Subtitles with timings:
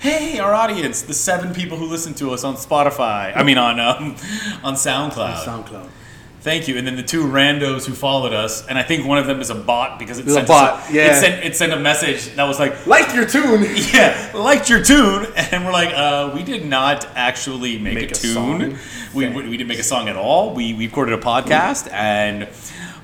[0.00, 3.36] Hey, our audience, the seven people who listen to us on Spotify.
[3.36, 4.16] I mean, on um,
[4.64, 5.44] on SoundCloud.
[5.44, 5.90] SoundCloud.
[6.40, 6.78] Thank you.
[6.78, 9.50] And then the two randos who followed us, and I think one of them is
[9.50, 11.10] a bot because it sent bot, us yeah.
[11.18, 13.62] it sent it sent a message that was like, Liked your tune.
[13.92, 18.14] yeah, liked your tune, and we're like, uh, we did not actually make, Make a
[18.14, 18.78] a tune.
[19.14, 20.54] We, we we didn't make a song at all.
[20.54, 22.48] We we recorded a podcast, and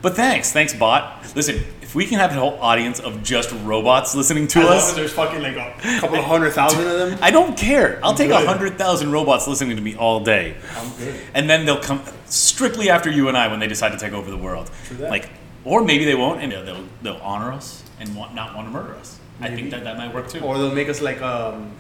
[0.00, 1.30] but thanks, thanks bot.
[1.36, 1.62] Listen,
[1.96, 5.42] we can have a whole audience of just robots listening to long us, there's fucking
[5.42, 7.18] like a couple of hundred thousand of them.
[7.22, 7.98] I don't care.
[8.04, 8.46] I'll take a good.
[8.46, 10.56] hundred thousand robots listening to me all day.
[10.76, 11.20] I'm good.
[11.34, 14.30] And then they'll come strictly after you and I when they decide to take over
[14.30, 14.70] the world.
[14.84, 15.10] True that.
[15.10, 15.30] Like,
[15.64, 18.70] or maybe they won't, and they'll they'll, they'll honor us and want, not want to
[18.72, 19.18] murder us.
[19.40, 19.56] I Maybe.
[19.56, 20.40] think that that might work too.
[20.40, 21.72] Or they'll make us like um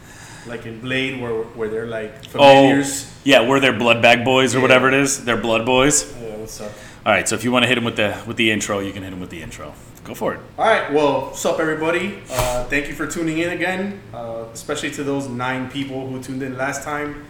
[0.46, 3.12] like in Blade where where they're like oh, familiars.
[3.24, 4.62] yeah, we're their blood bag boys or Yeah.
[4.62, 5.24] whatever it is.
[5.26, 6.10] They're blood boys.
[6.22, 6.72] Yeah, what's up?
[7.06, 8.92] All right, so if you want to hit him with the with the intro, you
[8.92, 9.72] can hit him with the intro.
[10.02, 10.40] Go for it.
[10.58, 12.18] All right, well, what's up, everybody?
[12.28, 16.42] Uh, thank you for tuning in again, uh, especially to those nine people who tuned
[16.42, 17.24] in last time.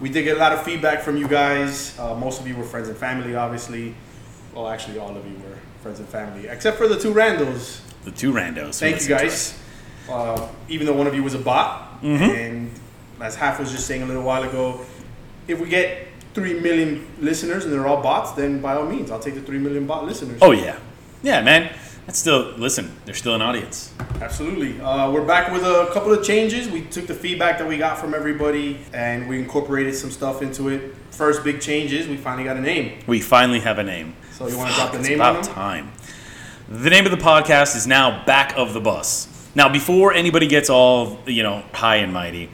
[0.00, 1.96] We did get a lot of feedback from you guys.
[1.96, 3.94] Uh, most of you were friends and family, obviously.
[4.52, 7.82] Well, actually, all of you were friends and family, except for the two randos.
[8.02, 8.80] The two randos.
[8.80, 9.56] Thank you, guys.
[10.10, 12.68] Uh, even though one of you was a bot, and
[13.20, 14.80] as Half was just saying a little while ago,
[15.46, 19.18] if we get three million listeners and they're all bots, then by all means, I'll
[19.20, 20.38] take the three million bot listeners.
[20.42, 20.78] Oh yeah,
[21.22, 21.72] yeah, man.
[22.06, 22.90] That's still listen.
[23.04, 23.92] They're still an audience.
[24.20, 24.80] Absolutely.
[24.80, 26.68] Uh, we're back with a couple of changes.
[26.68, 30.68] We took the feedback that we got from everybody and we incorporated some stuff into
[30.68, 30.94] it.
[31.10, 32.98] First big change is we finally got a name.
[33.06, 34.16] We finally have a name.
[34.32, 35.54] So you want to drop the It's name about on them?
[35.54, 35.92] time.
[36.68, 39.28] The name of the podcast is now Back of the Bus.
[39.54, 42.50] Now, before anybody gets all you know high and mighty,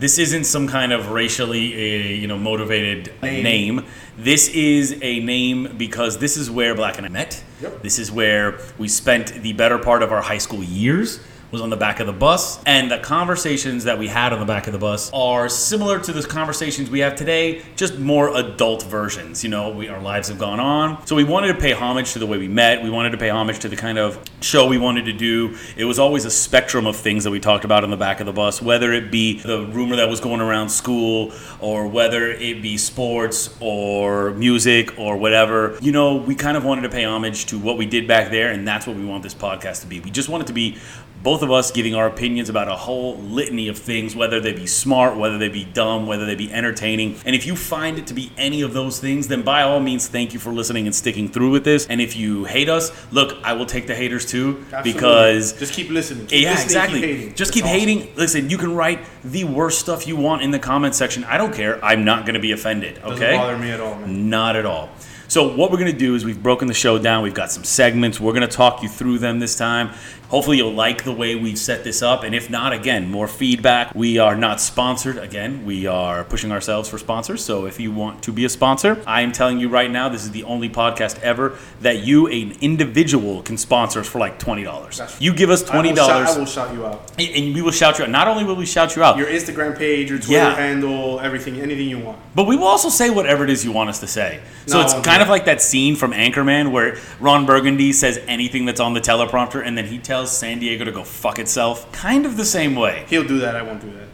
[0.00, 3.44] this isn't some kind of racially uh, you know motivated Name.
[3.44, 3.86] name.
[4.16, 7.42] This is a name because this is where Black and I met.
[7.60, 7.82] Yep.
[7.82, 11.20] This is where we spent the better part of our high school years.
[11.52, 14.46] Was on the back of the bus, and the conversations that we had on the
[14.46, 18.84] back of the bus are similar to the conversations we have today, just more adult
[18.84, 19.42] versions.
[19.42, 22.20] You know, we, our lives have gone on, so we wanted to pay homage to
[22.20, 22.84] the way we met.
[22.84, 25.56] We wanted to pay homage to the kind of show we wanted to do.
[25.76, 28.26] It was always a spectrum of things that we talked about on the back of
[28.26, 32.62] the bus, whether it be the rumor that was going around school, or whether it
[32.62, 35.76] be sports or music or whatever.
[35.82, 38.52] You know, we kind of wanted to pay homage to what we did back there,
[38.52, 39.98] and that's what we want this podcast to be.
[39.98, 40.78] We just want it to be
[41.22, 44.66] both of us giving our opinions about a whole litany of things, whether they be
[44.66, 47.16] smart, whether they be dumb, whether they be entertaining.
[47.26, 50.08] And if you find it to be any of those things, then by all means,
[50.08, 51.86] thank you for listening and sticking through with this.
[51.88, 54.92] And if you hate us, look, I will take the haters too, Absolutely.
[54.92, 56.26] because just keep listening.
[56.26, 57.00] Keep yeah, listening, exactly.
[57.00, 57.34] Keep hating.
[57.34, 57.78] Just That's keep awesome.
[57.78, 58.16] hating.
[58.16, 61.24] Listen, you can write the worst stuff you want in the comment section.
[61.24, 61.84] I don't care.
[61.84, 62.98] I'm not going to be offended.
[62.98, 64.30] Okay, Doesn't bother me at all, man.
[64.30, 64.88] Not at all.
[65.30, 67.22] So what we're going to do is we've broken the show down.
[67.22, 68.18] We've got some segments.
[68.18, 69.94] We're going to talk you through them this time.
[70.30, 72.22] Hopefully you'll like the way we've set this up.
[72.22, 73.92] And if not, again, more feedback.
[73.94, 75.18] We are not sponsored.
[75.18, 77.44] Again, we are pushing ourselves for sponsors.
[77.44, 80.22] So if you want to be a sponsor, I am telling you right now, this
[80.24, 84.62] is the only podcast ever that you, an individual, can sponsor us for like twenty
[84.62, 84.98] dollars.
[84.98, 87.10] That's- You give us I will shout- I will shout you out.
[87.18, 88.10] and we will shout you out.
[88.10, 90.54] Not only will we shout you out, Your Instagram page, your Twitter Yeah.
[90.54, 92.18] handle, everything, anything you want.
[92.36, 94.38] But we will also say whatever it is you want us to say.
[94.66, 98.64] So No, it's kind of like that scene from Anchorman where Ron Burgundy says anything
[98.64, 101.90] that's on the teleprompter and then he tells San Diego to go fuck itself.
[101.92, 103.04] Kind of the same way.
[103.08, 103.56] He'll do that.
[103.56, 104.08] I won't do that.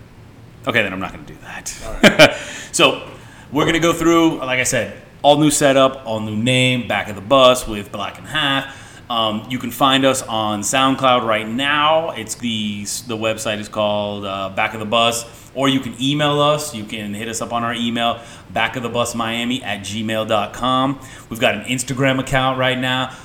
[0.69, 2.37] Okay, then I'm not going to do that.
[2.73, 3.09] so
[3.53, 7.09] we're going to go through, like I said, all new setup, all new name, back
[7.09, 9.11] of the bus with Black and Half.
[9.11, 12.11] Um, you can find us on SoundCloud right now.
[12.11, 15.25] It's the the website is called uh, Back of the Bus,
[15.55, 16.75] or you can email us.
[16.75, 21.01] You can hit us up on our email, back of the bus Miami at gmail.com.
[21.31, 23.17] We've got an Instagram account right now.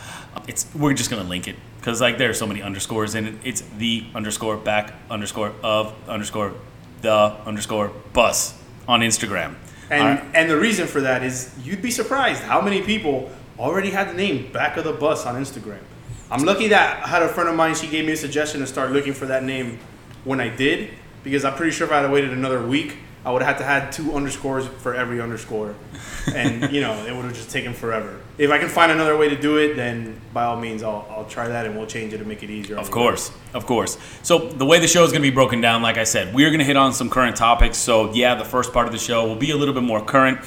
[0.48, 3.36] It's we're just gonna link it because like there are so many underscores in it.
[3.44, 6.54] It's the underscore back underscore of underscore
[7.02, 9.56] the underscore bus on Instagram.
[9.90, 10.36] And right.
[10.36, 14.14] and the reason for that is you'd be surprised how many people already had the
[14.14, 15.82] name back of the bus on Instagram.
[16.30, 17.76] I'm lucky that I had a friend of mine.
[17.76, 19.80] She gave me a suggestion to start looking for that name
[20.24, 20.92] when I did
[21.24, 23.64] because I'm pretty sure if I had waited another week, I would have had to
[23.64, 25.76] had two underscores for every underscore,
[26.34, 28.20] and you know it would have just taken forever.
[28.40, 31.26] If I can find another way to do it, then by all means I'll, I'll
[31.26, 32.78] try that and we'll change it to make it easier.
[32.78, 34.00] Of course, of course.
[34.24, 36.50] So the way the show is going to be broken down, like I said, we're
[36.50, 37.78] going to hit on some current topics.
[37.78, 40.40] So yeah, the first part of the show will be a little bit more current,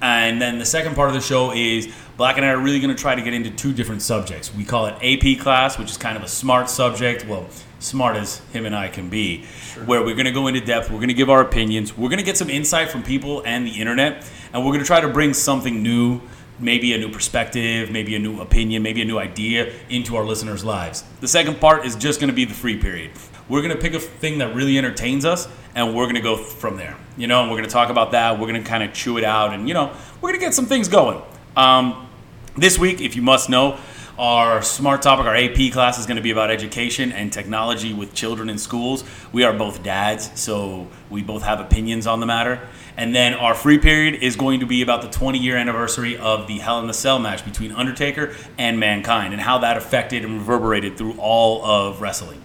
[0.00, 2.94] and then the second part of the show is Black and I are really going
[2.94, 4.54] to try to get into two different subjects.
[4.54, 7.26] We call it AP class, which is kind of a smart subject.
[7.26, 7.48] Well,
[7.80, 9.44] smart as him and I can be,
[9.84, 10.90] where we're going to go into depth.
[10.90, 11.96] We're going to give our opinions.
[11.98, 14.86] We're going to get some insight from people and the internet, and we're going to
[14.86, 16.20] try to bring something new
[16.58, 20.64] maybe a new perspective, maybe a new opinion, maybe a new idea into our listeners'
[20.64, 21.02] lives.
[21.20, 23.10] The second part is just going to be the free period.
[23.48, 26.36] We're going to pick a thing that really entertains us and we're going to go
[26.36, 26.96] from there.
[27.16, 28.38] You know, and we're going to talk about that.
[28.38, 30.54] We're going to kind of chew it out and, you know, we're going to get
[30.54, 31.20] some things going.
[31.56, 32.08] Um,
[32.56, 33.78] this week, if you must know,
[34.18, 38.14] our smart topic, our AP class, is going to be about education and technology with
[38.14, 39.02] children in schools.
[39.32, 42.60] We are both dads, so we both have opinions on the matter.
[42.96, 46.46] And then our free period is going to be about the 20 year anniversary of
[46.46, 50.34] the Hell in the Cell match between Undertaker and Mankind and how that affected and
[50.34, 52.42] reverberated through all of wrestling.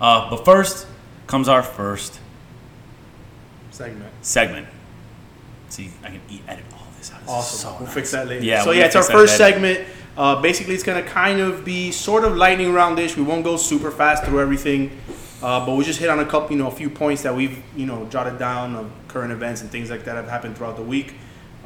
[0.00, 0.88] Uh, but first
[1.28, 2.20] comes our first
[3.70, 4.12] segment.
[4.22, 4.66] segment.
[5.68, 6.68] See, I can eat, edit
[7.28, 7.58] Awesome.
[7.58, 7.94] so we'll nice.
[7.94, 8.44] fix that later.
[8.44, 9.52] Yeah, So we're yeah, it's our first later.
[9.54, 9.88] segment.
[10.16, 13.16] Uh, basically, it's gonna kind of be sort of lightning roundish.
[13.16, 14.98] We won't go super fast through everything,
[15.42, 17.62] uh, but we'll just hit on a couple, you know, a few points that we've,
[17.76, 20.82] you know, jotted down of current events and things like that have happened throughout the
[20.82, 21.14] week.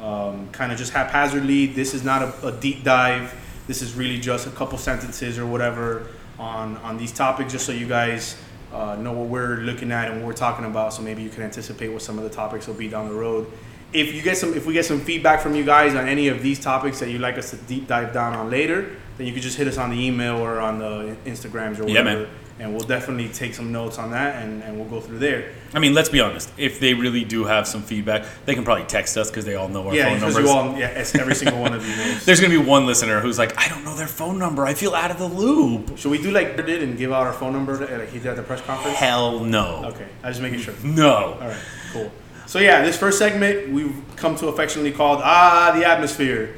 [0.01, 1.67] Um, kind of just haphazardly.
[1.67, 3.33] This is not a, a deep dive.
[3.67, 6.07] This is really just a couple sentences or whatever
[6.39, 8.35] on on these topics, just so you guys
[8.73, 10.91] uh, know what we're looking at and what we're talking about.
[10.93, 13.47] So maybe you can anticipate what some of the topics will be down the road.
[13.93, 16.41] If you get some, if we get some feedback from you guys on any of
[16.41, 19.41] these topics that you'd like us to deep dive down on later, then you could
[19.43, 22.19] just hit us on the email or on the Instagrams or Yeah, whatever.
[22.23, 22.27] man.
[22.59, 25.51] And we'll definitely take some notes on that and, and we'll go through there.
[25.73, 26.51] I mean, let's be honest.
[26.57, 29.67] If they really do have some feedback, they can probably text us because they all
[29.67, 30.43] know our yeah, phone numbers.
[30.45, 32.23] you all, yeah, it's every single one of you knows.
[32.25, 34.63] There's gonna be one listener who's like, I don't know their phone number.
[34.63, 35.97] I feel out of the loop.
[35.97, 38.35] Should we do like we did and give out our phone number uh, like at
[38.35, 38.95] the press conference?
[38.95, 39.85] Hell no.
[39.85, 40.75] Okay, I was just making sure.
[40.83, 41.33] No.
[41.41, 41.57] All right,
[41.91, 42.11] cool.
[42.51, 46.57] So yeah, this first segment we've come to affectionately called Ah the Atmosphere.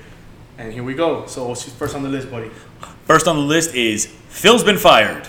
[0.57, 1.27] And here we go.
[1.27, 2.49] So what's first on the list, buddy?
[3.05, 5.27] First on the list is Phil's been fired.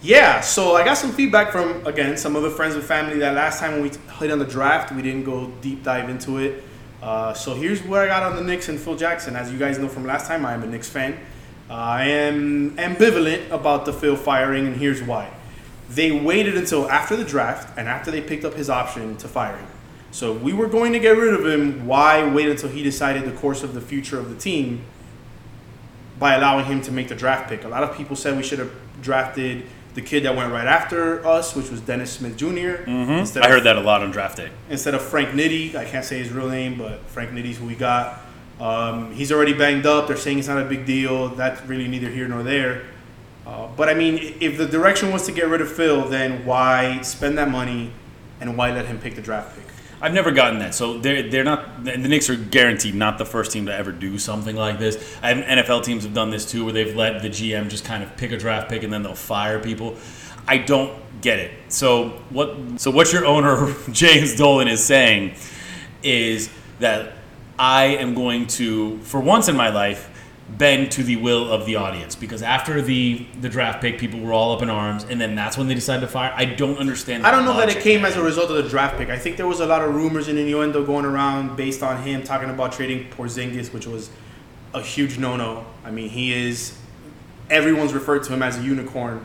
[0.00, 3.34] Yeah, so I got some feedback from again some of the friends and family that
[3.34, 3.90] last time when we
[4.20, 6.62] hit on the draft, we didn't go deep dive into it.
[7.02, 9.34] Uh, so here's where I got on the Knicks and Phil Jackson.
[9.34, 11.18] As you guys know from last time, I am a Knicks fan.
[11.68, 15.28] Uh, I am ambivalent about the Phil firing, and here's why.
[15.90, 19.56] They waited until after the draft and after they picked up his option to fire
[19.56, 19.66] him.
[20.10, 21.86] So if we were going to get rid of him.
[21.86, 24.84] Why wait until he decided the course of the future of the team
[26.18, 27.64] by allowing him to make the draft pick?
[27.64, 28.72] A lot of people said we should have
[29.02, 29.64] drafted
[29.94, 33.52] the kid that went right after us, which was Dennis Smith junior Instead I of-
[33.52, 34.50] heard that a lot on draft day.
[34.70, 35.74] instead of Frank Nitty.
[35.74, 38.20] I can't say his real name, but Frank Nitty's who we got.
[38.60, 40.08] Um, he's already banged up.
[40.08, 41.28] They're saying it's not a big deal.
[41.28, 42.82] That's really neither here nor there.
[43.46, 47.00] Uh, but I mean, if the direction was to get rid of Phil, then why
[47.02, 47.92] spend that money
[48.40, 49.64] and why let him pick the draft pick?
[50.00, 50.74] I've never gotten that.
[50.74, 54.18] So they're they're not the Knicks are guaranteed not the first team to ever do
[54.18, 54.96] something like this.
[55.22, 58.32] NFL teams have done this too, where they've let the GM just kind of pick
[58.32, 59.96] a draft pick and then they'll fire people.
[60.46, 61.52] I don't get it.
[61.68, 62.56] So what?
[62.80, 65.34] So what your owner James Dolan is saying
[66.02, 66.48] is
[66.78, 67.14] that
[67.58, 70.07] I am going to, for once in my life,
[70.56, 74.32] bend to the will of the audience because after the the draft pick, people were
[74.32, 76.32] all up in arms, and then that's when they decided to fire.
[76.34, 77.26] I don't understand.
[77.26, 79.10] I don't know that it came as a result of the draft pick.
[79.10, 82.22] I think there was a lot of rumors and innuendo going around based on him
[82.22, 84.10] talking about trading Porzingis, which was
[84.74, 85.66] a huge no-no.
[85.84, 86.78] I mean, he is
[87.50, 89.24] everyone's referred to him as a unicorn.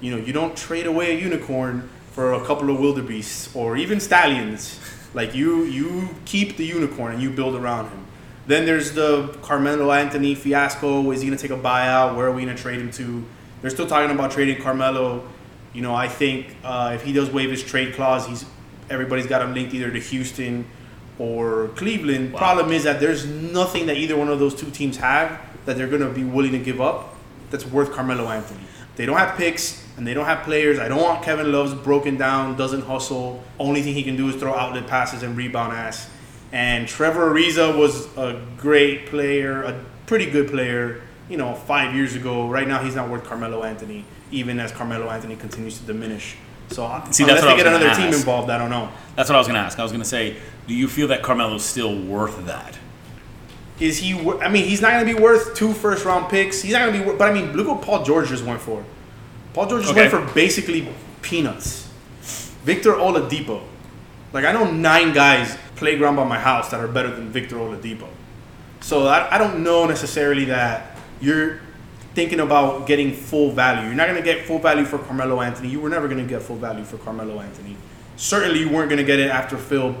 [0.00, 4.00] You know, you don't trade away a unicorn for a couple of wildebeests or even
[4.00, 4.78] stallions.
[5.14, 8.06] Like you, you keep the unicorn and you build around him.
[8.46, 11.10] Then there's the Carmelo Anthony fiasco.
[11.12, 12.16] Is he going to take a buyout?
[12.16, 13.24] Where are we going to trade him to?
[13.60, 15.28] They're still talking about trading Carmelo.
[15.72, 18.44] You know, I think uh, if he does waive his trade clause, he's
[18.90, 20.66] everybody's got him linked either to Houston
[21.18, 22.32] or Cleveland.
[22.32, 22.38] Wow.
[22.38, 25.88] Problem is that there's nothing that either one of those two teams have that they're
[25.88, 27.14] going to be willing to give up
[27.50, 28.60] that's worth Carmelo Anthony.
[28.96, 30.78] They don't have picks and they don't have players.
[30.78, 33.42] I don't want Kevin Love's broken down, doesn't hustle.
[33.58, 36.10] Only thing he can do is throw outlet passes and rebound ass.
[36.52, 42.14] And Trevor Ariza was a great player, a pretty good player, you know, five years
[42.14, 42.46] ago.
[42.48, 46.36] Right now, he's not worth Carmelo Anthony, even as Carmelo Anthony continues to diminish.
[46.68, 48.90] So See, unless that's what I they get another team involved, I don't know.
[49.16, 49.78] That's what I was going to ask.
[49.78, 52.78] I was going to say, do you feel that Carmelo's still worth that?
[53.80, 54.12] Is he?
[54.40, 56.62] I mean, he's not going to be worth two first round picks.
[56.62, 57.16] He's not going to be.
[57.18, 58.84] But I mean, look what Paul George just went for.
[59.54, 60.08] Paul George just Okay.
[60.08, 60.88] went for basically
[61.22, 61.88] peanuts.
[62.64, 63.62] Victor Oladipo.
[64.32, 68.06] Like I know nine guys playground by my house that are better than Victor Oladipo.
[68.82, 71.58] So I, I don't know necessarily that you're
[72.14, 73.86] thinking about getting full value.
[73.86, 75.70] You're not going to get full value for Carmelo Anthony.
[75.70, 77.76] You were never going to get full value for Carmelo Anthony.
[78.16, 79.96] Certainly, you weren't going to get it after Phil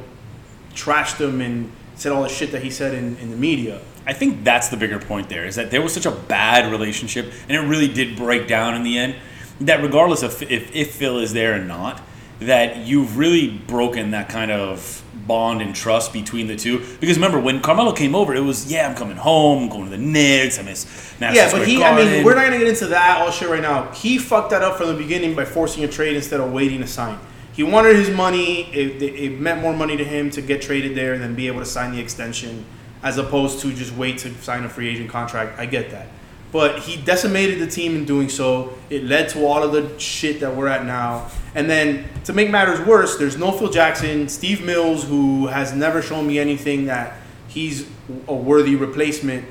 [0.72, 3.80] trashed him and said all the shit that he said in, in the media.
[4.06, 7.32] I think that's the bigger point there is that there was such a bad relationship
[7.48, 9.16] and it really did break down in the end
[9.60, 12.00] that regardless of if, if Phil is there or not,
[12.40, 16.78] that you've really broken that kind of bond and trust between the two.
[17.00, 19.90] Because remember, when Carmelo came over, it was yeah, I'm coming home, I'm going to
[19.90, 20.84] the Knicks, I miss
[21.20, 23.48] Madison Yeah, but Square he, I mean, we're not gonna get into that all shit
[23.48, 23.90] right now.
[23.92, 26.86] He fucked that up from the beginning by forcing a trade instead of waiting to
[26.86, 27.18] sign.
[27.52, 28.62] He wanted his money.
[28.72, 31.60] It, it, it meant more money to him to get traded there than be able
[31.60, 32.64] to sign the extension,
[33.02, 35.58] as opposed to just wait to sign a free agent contract.
[35.58, 36.08] I get that,
[36.52, 38.74] but he decimated the team in doing so.
[38.90, 41.30] It led to all of the shit that we're at now.
[41.54, 46.02] And then to make matters worse, there's no Phil Jackson, Steve Mills, who has never
[46.02, 47.16] shown me anything that
[47.48, 47.88] he's
[48.28, 49.46] a worthy replacement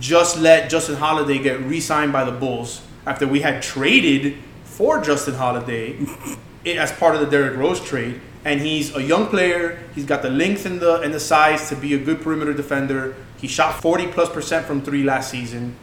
[0.00, 5.34] just let Justin Holiday get re-signed by the Bulls after we had traded for Justin
[5.34, 5.98] Holiday
[6.66, 8.20] as part of the Derrick Rose trade.
[8.44, 9.82] And he's a young player.
[9.94, 13.16] He's got the length and the and the size to be a good perimeter defender.
[13.38, 15.74] He shot 40 plus percent from three last season,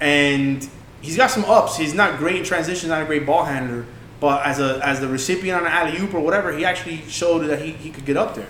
[0.00, 0.68] and
[1.00, 1.76] he's got some ups.
[1.76, 3.86] He's not great in transition, not a great ball handler,
[4.20, 7.40] but as a as the recipient on an alley oop or whatever, he actually showed
[7.46, 8.48] that he, he could get up there.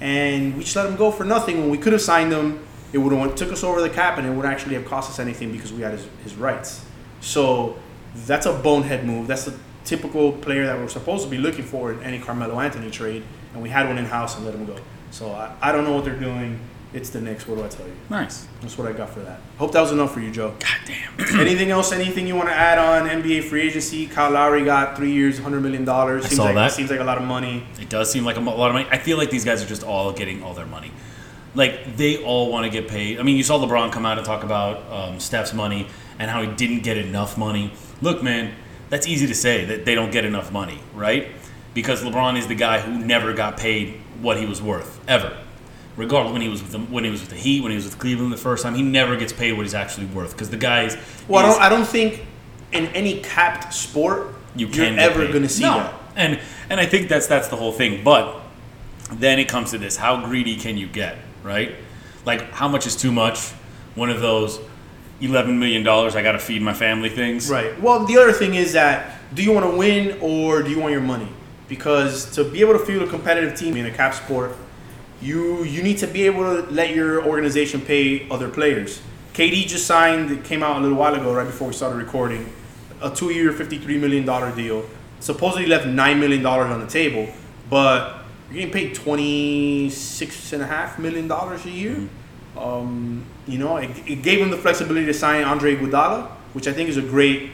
[0.00, 2.66] And we just let him go for nothing when we could have signed him.
[2.92, 5.18] It would have took us over the cap, and it would actually have cost us
[5.18, 6.84] anything because we had his, his rights.
[7.20, 7.78] So
[8.26, 9.26] that's a bonehead move.
[9.26, 12.90] That's the typical player that we're supposed to be looking for in any Carmelo Anthony
[12.90, 14.76] trade, and we had one in house and let him go.
[15.10, 16.58] So I, I don't know what they're doing.
[16.92, 17.46] It's the Knicks.
[17.46, 17.92] What do I tell you?
[18.08, 18.48] nice.
[18.60, 19.40] That's what I got for that.
[19.58, 20.54] Hope that was enough for you, Joe.
[20.58, 21.38] God damn.
[21.40, 21.92] Anything else?
[21.92, 24.06] Anything you want to add on NBA free agency?
[24.08, 26.24] Kyle Lowry got three years, hundred million dollars.
[26.24, 26.72] Seems saw like that.
[26.72, 27.64] seems like a lot of money.
[27.80, 28.88] It does seem like a lot of money.
[28.90, 30.90] I feel like these guys are just all getting all their money.
[31.54, 33.20] Like they all want to get paid.
[33.20, 35.86] I mean, you saw LeBron come out and talk about um, Steph's money
[36.18, 37.72] and how he didn't get enough money.
[38.02, 38.54] Look, man,
[38.88, 41.28] that's easy to say that they don't get enough money, right?
[41.72, 45.36] Because LeBron is the guy who never got paid what he was worth ever.
[46.00, 47.84] Regardless, when he was with the, when he was with the Heat, when he was
[47.84, 50.56] with Cleveland the first time, he never gets paid what he's actually worth because the
[50.56, 50.96] guy is.
[51.28, 51.60] Well, I don't.
[51.60, 52.24] I don't think
[52.72, 55.76] in any capped sport you you're can ever going to see No.
[55.76, 55.94] that.
[56.16, 56.40] And
[56.70, 58.02] and I think that's that's the whole thing.
[58.02, 58.40] But
[59.12, 61.18] then it comes to this: how greedy can you get?
[61.42, 61.74] Right?
[62.24, 63.50] Like how much is too much?
[63.94, 64.58] One of those
[65.20, 67.50] eleven million dollars I got to feed my family things.
[67.50, 67.78] Right.
[67.78, 70.92] Well, the other thing is that do you want to win or do you want
[70.92, 71.28] your money?
[71.68, 74.56] Because to be able to field a competitive team in a cap sport,
[75.20, 79.02] you you need to be able to let your organization pay other players.
[79.34, 80.30] KD just signed.
[80.30, 82.52] It came out a little while ago, right before we started recording,
[83.00, 84.88] a two-year, fifty-three million dollar deal.
[85.20, 87.28] Supposedly left nine million dollars on the table,
[87.68, 92.08] but you're getting paid twenty-six and a half million dollars a year.
[92.56, 96.72] Um, you know, it, it gave him the flexibility to sign Andre Iguodala, which I
[96.72, 97.50] think is a great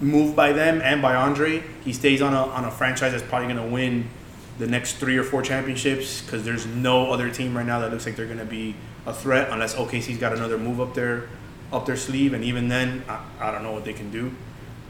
[0.00, 1.62] move by them and by Andre.
[1.84, 4.08] He stays on a on a franchise that's probably going to win
[4.58, 8.06] the next three or four championships because there's no other team right now that looks
[8.06, 11.28] like they're going to be a threat unless OKC's got another move up their
[11.72, 14.30] up their sleeve, and even then, I, I don't know what they can do.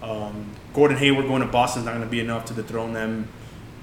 [0.03, 3.29] Um, Gordon Hayward going to Boston's not going to be enough to dethrone them.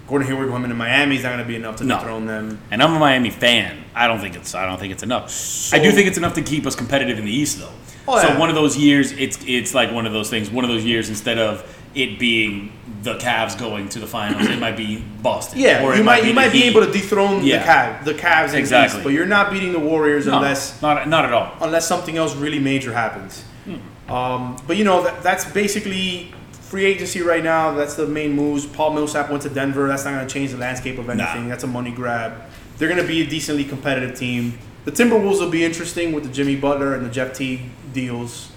[0.08, 1.98] Gordon Hayward going to Miami is not going to be enough to No.
[1.98, 2.60] dethrone them.
[2.70, 3.84] And I'm a Miami fan.
[3.96, 5.74] I don't think it's I don't think it's enough.
[5.74, 7.72] I do think it's enough to keep us competitive in the East, though.
[8.08, 10.52] Oh, so one of those years, it's it's like one of those things.
[10.52, 11.64] One of those years, instead of
[11.96, 12.72] it being
[13.04, 15.60] the Cavs going to the finals, it might be Boston.
[15.60, 17.58] Yeah, or you might be you might be able to dethrone Yeah.
[17.60, 18.98] the Cavs, the Cavs Exactly.
[19.00, 21.54] East, but you're not beating the Warriors No, unless not not at all.
[21.62, 23.44] unless something else really major happens.
[23.66, 24.12] Hmm.
[24.14, 27.72] Um, but you know that, that's basically free agency right now.
[27.74, 28.66] That's the main moves.
[28.66, 29.88] Paul Millsap went to Denver.
[29.88, 31.44] That's not going to change the landscape of anything.
[31.44, 31.50] Nah.
[31.50, 32.34] That's a money grab.
[32.78, 34.58] They're going to be a decently competitive team.
[34.86, 37.62] The Timberwolves will be interesting with the Jimmy Butler and the Jeff Teague
[37.94, 38.50] deals.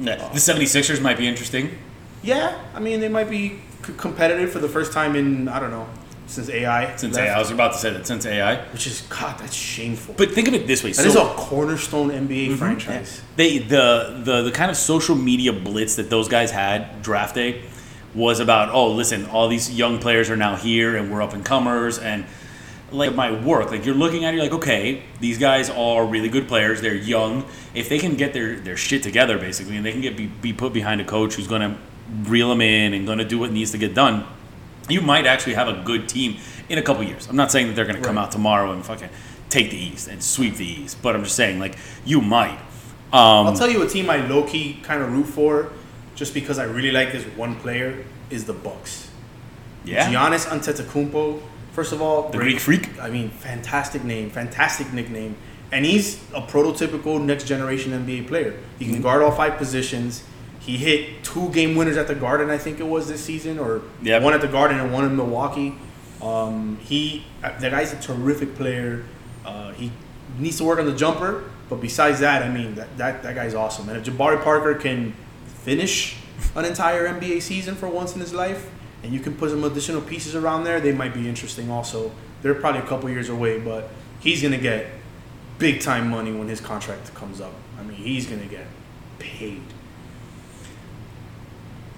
[0.00, 1.76] The 76ers might be interesting.
[2.24, 5.70] Yeah, I mean they might be c- competitive for the first time in I don't
[5.70, 5.86] know
[6.26, 6.96] since AI.
[6.96, 8.64] Since left, AI, I was about to say that since AI.
[8.72, 10.14] which is God, that's shameful.
[10.16, 12.56] But think of it this way: That so is a cornerstone NBA mm-hmm.
[12.56, 13.22] franchise.
[13.36, 17.62] they the, the the kind of social media blitz that those guys had draft day
[18.14, 18.70] was about.
[18.70, 22.24] Oh, listen, all these young players are now here, and we're up and comers, and
[22.90, 23.70] like my work.
[23.70, 26.80] Like you're looking at, it, you're like, okay, these guys are really good players.
[26.80, 27.44] They're young.
[27.74, 30.52] If they can get their their shit together, basically, and they can get be, be
[30.52, 31.76] put behind a coach who's going to
[32.24, 34.26] reel them in and going to do what needs to get done,
[34.88, 36.36] you might actually have a good team
[36.68, 37.26] in a couple years.
[37.28, 39.08] I'm not saying that they're going to come out tomorrow and fucking
[39.48, 42.58] take the East and sweep the East, but I'm just saying like you might.
[43.12, 45.70] Um, I'll tell you a team I low key kind of root for,
[46.16, 49.08] just because I really like this one player, is the Bucks.
[49.84, 51.40] yeah, Giannis Antetokounmpo.
[51.72, 53.00] First of all, the great- Greek Freak.
[53.00, 55.36] I mean, fantastic name, fantastic nickname,
[55.72, 58.54] and he's a prototypical next generation NBA player.
[58.78, 58.94] He Mm-hmm.
[58.94, 60.22] can guard all five positions.
[60.64, 63.82] He hit two game winners at the Garden, I think it was this season, or
[64.02, 64.22] Yep.
[64.22, 65.74] one at the Garden and one in Milwaukee.
[66.22, 69.04] Um, he, uh, the guy's a terrific player.
[69.44, 69.92] Uh, he
[70.38, 73.54] needs to work on the jumper, but besides that, I mean, that, that, that guy's
[73.54, 73.88] awesome.
[73.88, 75.14] And if Jabari Parker can
[75.46, 76.16] finish
[76.54, 78.70] an entire NBA season for once in his life,
[79.02, 82.10] and you can put some additional pieces around there, they might be interesting also
[82.44, 83.88] they're probably a couple years away, but
[84.20, 84.86] he's gonna get
[85.58, 87.54] big time money when his contract comes up.
[87.78, 88.66] I mean, he's gonna get
[89.18, 89.62] paid.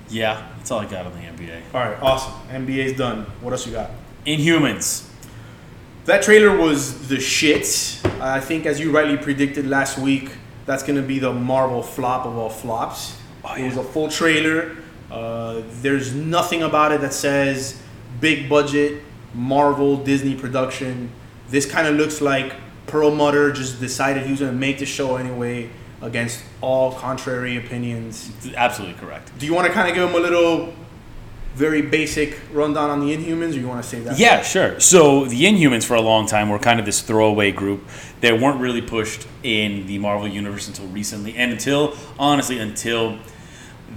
[0.09, 1.63] Yeah, that's all I got on the NBA.
[1.75, 2.33] All right, awesome.
[2.51, 3.23] NBA's done.
[3.41, 3.91] What else you got?
[4.27, 5.09] Inhumans.
[6.05, 8.01] That trailer was the shit.
[8.21, 10.31] I think, as you rightly predicted last week,
[10.65, 13.17] that's gonna be the Marvel flop of all flops.
[13.45, 14.77] Oh, It was a full trailer.
[15.11, 17.81] Uh, there's nothing about it that says
[18.21, 19.03] big budget
[19.35, 21.11] Marvel Disney production.
[21.49, 22.55] This kind of looks like
[22.87, 25.71] Perlmutter just decided he was gonna make the show anyway,
[26.03, 28.31] against all contrary opinions.
[28.57, 29.37] Absolutely correct.
[29.39, 30.75] Do you want to kind of give them a little,
[31.55, 34.19] very basic rundown on the Inhumans, or you want to say that?
[34.19, 34.79] Yeah, sure.
[34.79, 37.83] So the Inhumans for a long time were kind of this throwaway group.
[38.21, 43.19] They weren't really pushed in the Marvel universe until recently, and until honestly, until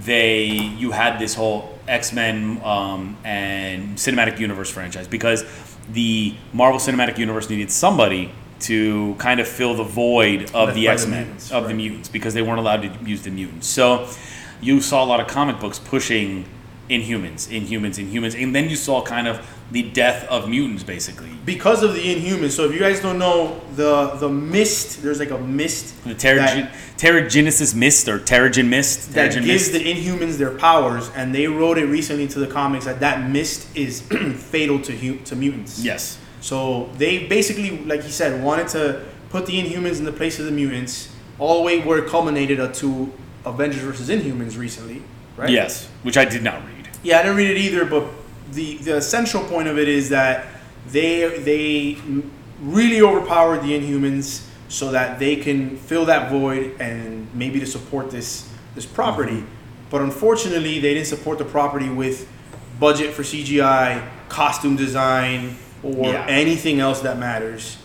[0.04, 5.44] they you had this whole X Men um, and cinematic universe franchise because
[5.92, 11.06] the Marvel Cinematic Universe needed somebody to kind of fill the void of the X
[11.06, 13.66] Men mutants, of the mutants because they weren't allowed to use the mutants.
[13.66, 14.08] So
[14.60, 16.44] you saw a lot of comic books pushing
[16.88, 21.30] Inhumans, Inhumans, Inhumans, and then you saw kind of the death of mutants, basically.
[21.46, 22.50] Because of the Inhumans.
[22.50, 26.68] So if you guys don't know, the the mist, there's like a mist The Terrigen,
[26.96, 29.12] Terrigenesis Mist or Terrigen Mist.
[29.14, 29.72] that Terrigen gives Mist.
[29.72, 33.68] the Inhumans their powers, and they wrote it recently into the comics that that mist
[33.76, 34.00] is
[34.36, 35.82] fatal to hu- to mutants.
[35.84, 36.18] yes.
[36.40, 40.46] So they basically, like he said, wanted to put the Inhumans in the place of
[40.46, 43.12] the mutants, all the way where it culminated uh, to
[43.44, 45.02] Avengers versus Inhumans recently,
[45.36, 45.50] right?
[45.50, 46.88] Yes, which I did not read.
[47.02, 48.06] Yeah, I didn't read it either, but
[48.52, 50.46] the the central point of it is that
[50.88, 51.98] they they
[52.60, 58.10] really overpowered the Inhumans so that they can fill that void and maybe to support
[58.10, 59.44] this this property.
[59.90, 62.28] But unfortunately, they didn't support the property with
[62.78, 66.26] budget for CGI, costume design, or Yeah.
[66.28, 67.76] anything else that matters.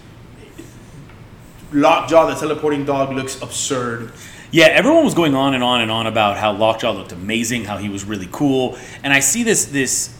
[1.71, 4.11] Lockjaw, the teleporting dog, looks absurd.
[4.51, 7.77] Yeah, everyone was going on and on and on about how Lockjaw looked amazing, how
[7.77, 10.15] he was really cool, and I see this this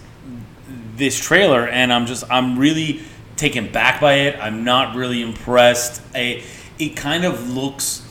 [0.98, 3.02] this trailer, and I'm just I'm really
[3.38, 4.38] taken back by it.
[4.42, 6.02] I'm not really impressed.
[6.14, 6.44] I,
[6.80, 8.02] it kind of looks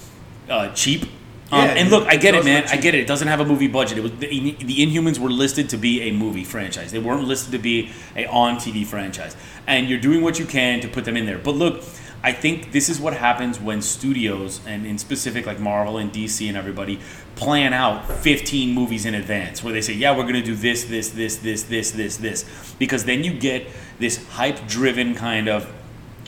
[0.49, 1.07] uh, cheap.
[1.55, 2.65] Um, Yeah, and look, I get it, man.
[2.69, 3.01] I get it.
[3.01, 3.99] It doesn't have a movie budget.
[3.99, 6.91] It was the, the Inhumans were listed to be a movie franchise.
[6.93, 9.37] They weren't listed to be a on TV franchise.
[9.67, 11.39] And you're doing what you can to put them in there.
[11.39, 11.83] But look,
[12.25, 16.49] I think this is what happens when studios, and in specific like Marvel and DC
[16.49, 16.99] and everybody,
[17.37, 20.85] plan out 15 movies in advance where they say, yeah, we're going to do this,
[20.85, 22.75] this, this, this, this, this, this.
[22.79, 23.67] Because then you get
[23.99, 25.71] this hype driven kind of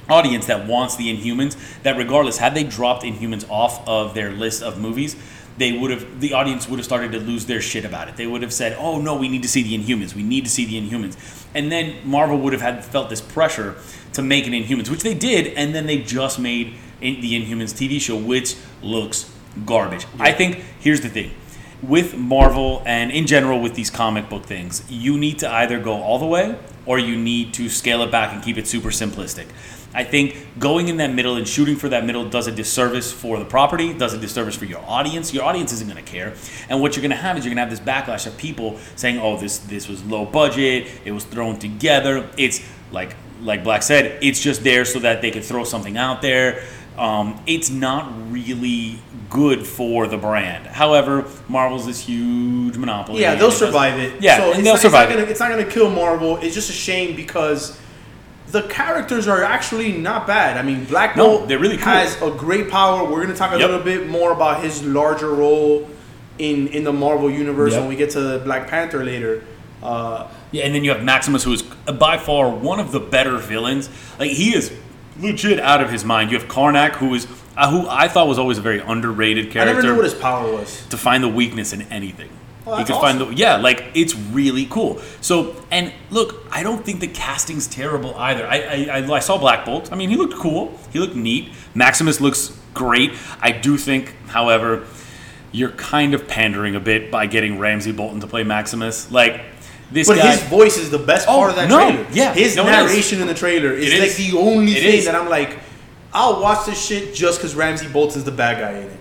[0.09, 1.57] audience that wants the Inhumans.
[1.83, 5.17] That regardless, had they dropped Inhumans off of their list of movies,
[5.59, 8.17] they would have the audience would have started to lose their shit about it.
[8.17, 10.15] They would have said, "Oh no, we need to see the Inhumans.
[10.15, 11.17] We need to see the Inhumans."
[11.55, 13.77] And then Marvel would have had felt this pressure
[14.13, 17.75] to make an Inhumans, which they did, and then they just made in- the Inhumans
[17.75, 19.31] TV show, which looks
[19.65, 20.07] garbage.
[20.19, 21.31] I think here's the thing.
[21.83, 26.03] With Marvel and in general with these comic book things, you need to either go
[26.03, 29.47] all the way or you need to scale it back and keep it super simplistic.
[29.95, 33.39] I think going in that middle and shooting for that middle does a disservice for
[33.39, 35.33] the property, does a disservice for your audience.
[35.33, 36.35] Your audience isn't going to care,
[36.69, 38.79] and what you're going to have is you're going to have this backlash of people
[38.97, 40.89] saying, "Oh, this this was low budget.
[41.05, 42.29] It was thrown together.
[42.37, 46.23] It's like like Black said, it's just there so that they could throw something out
[46.23, 46.65] there."
[46.99, 50.67] Um, it's not really good for the brand.
[50.67, 53.21] However, Marvel's this huge monopoly.
[53.21, 54.23] Yeah, they'll survive it.
[54.23, 56.39] Yeah, so and it's they'll not, survive It's not, gonna, it's not gonna kill Marvel.
[56.39, 57.79] It's just a shame because
[58.57, 60.57] the characters are actually not bad.
[60.57, 61.93] I mean, Black No, Bolt they're really cool.
[61.93, 63.05] has a great power.
[63.05, 63.69] We're gonna talk a Yep.
[63.69, 65.89] little bit more about his larger role
[66.39, 67.81] in in the Marvel universe Yep.
[67.81, 69.43] when we get to Black Panther later.
[69.83, 71.63] Uh, Yeah, and then you have Maximus, who is
[72.09, 73.91] by far one of the better villains.
[74.19, 74.71] Like he is
[75.21, 76.31] legit out of his mind.
[76.31, 77.27] You have Karnak, who is
[77.59, 79.71] uh, who I thought was always a very underrated character.
[79.71, 80.83] I never knew what his power was.
[80.91, 82.29] to find the weakness in anything.
[82.67, 85.01] Oh, he that's could find the yeah, like it's really cool.
[85.21, 88.47] So and look, I don't think the casting's terrible either.
[88.47, 89.93] I I, I, saw Black Bolt.
[89.93, 90.77] I mean, he looked cool.
[90.93, 91.53] He looked neat.
[91.75, 93.13] Maximus looks great.
[93.41, 94.85] I do think, however,
[95.53, 99.11] you're kind of pandering a bit by getting Ramsey Bolton to play Maximus.
[99.13, 99.43] Like
[99.93, 100.33] this But guy.
[100.33, 102.07] his voice is the best Oh, part of that no, trailer.
[102.13, 105.05] yeah, his no, narration in the trailer is It like the only It thing is.
[105.05, 105.57] that I'm like,
[106.13, 108.96] I'll watch this shit just because Ramsey Bolton's the bad guy in it.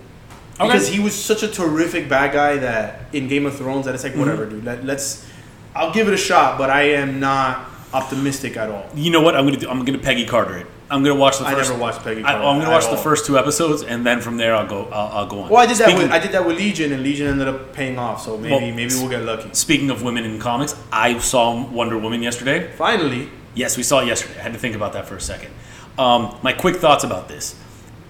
[0.58, 0.66] Okay.
[0.68, 4.04] Because he was such a terrific bad guy that in Game of Thrones that it's
[4.04, 4.20] like Mm-hmm.
[4.20, 4.64] whatever, dude.
[4.64, 5.26] Let, let's.
[5.74, 8.86] I'll give it a shot, but I am not optimistic at all.
[8.94, 9.36] you know what?
[9.36, 9.68] I'm gonna do.
[9.68, 10.66] I'm gonna Peggy Carter it.
[10.88, 12.90] I'm gonna watch the First, I never watched Peggy I, Carter I'm gonna at watch
[12.90, 14.84] the first two episodes, and then from there I'll go.
[14.86, 15.50] I'll, I'll go on.
[15.50, 15.98] Well, I did that.
[15.98, 18.22] With, I did that with Legion, and Legion ended up paying off.
[18.22, 19.50] So maybe Well, maybe we'll get lucky.
[19.52, 22.70] Speaking of women in comics, I saw Wonder Woman yesterday.
[22.72, 24.38] Finally, Yes, we saw it yesterday.
[24.38, 25.50] I had to think about that for a second.
[25.98, 27.54] Um, my quick thoughts about this.